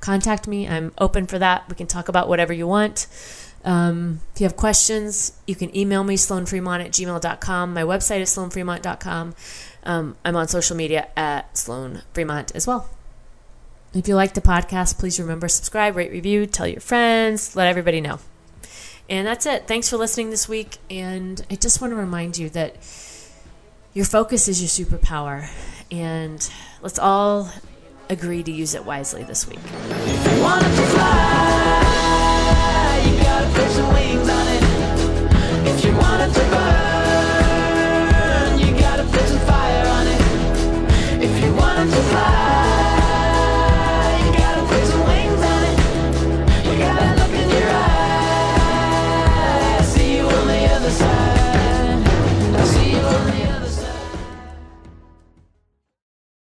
contact 0.00 0.46
me. 0.46 0.68
I'm 0.68 0.92
open 0.98 1.26
for 1.26 1.38
that. 1.38 1.68
We 1.68 1.74
can 1.74 1.88
talk 1.88 2.08
about 2.08 2.28
whatever 2.28 2.52
you 2.52 2.68
want. 2.68 3.08
Um, 3.64 4.20
if 4.34 4.40
you 4.40 4.44
have 4.44 4.56
questions, 4.56 5.32
you 5.46 5.54
can 5.54 5.74
email 5.76 6.04
me, 6.04 6.16
sloanfremont 6.16 6.84
at 6.84 6.90
gmail.com. 6.92 7.74
My 7.74 7.82
website 7.82 8.20
is 8.20 8.30
sloanfremont.com. 8.36 9.34
Um, 9.84 10.16
I'm 10.24 10.36
on 10.36 10.48
social 10.48 10.76
media 10.76 11.08
at 11.16 11.56
Sloan 11.56 12.02
Fremont 12.12 12.54
as 12.54 12.66
well. 12.66 12.88
If 13.94 14.08
you 14.08 14.16
like 14.16 14.34
the 14.34 14.40
podcast, 14.40 14.98
please 14.98 15.20
remember 15.20 15.48
subscribe, 15.48 15.96
rate, 15.96 16.10
review, 16.10 16.46
tell 16.46 16.66
your 16.66 16.80
friends, 16.80 17.54
let 17.54 17.68
everybody 17.68 18.00
know. 18.00 18.18
And 19.08 19.26
that's 19.26 19.46
it. 19.46 19.68
Thanks 19.68 19.88
for 19.88 19.96
listening 19.96 20.30
this 20.30 20.48
week. 20.48 20.78
And 20.90 21.44
I 21.50 21.56
just 21.56 21.80
want 21.80 21.92
to 21.92 21.96
remind 21.96 22.36
you 22.36 22.48
that 22.50 22.76
your 23.92 24.04
focus 24.04 24.48
is 24.48 24.60
your 24.60 24.86
superpower. 24.86 25.48
And 25.90 26.48
let's 26.82 26.98
all 26.98 27.50
agree 28.08 28.42
to 28.42 28.50
use 28.50 28.74
it 28.74 28.84
wisely 28.84 29.22
this 29.22 29.46
week. 29.48 29.60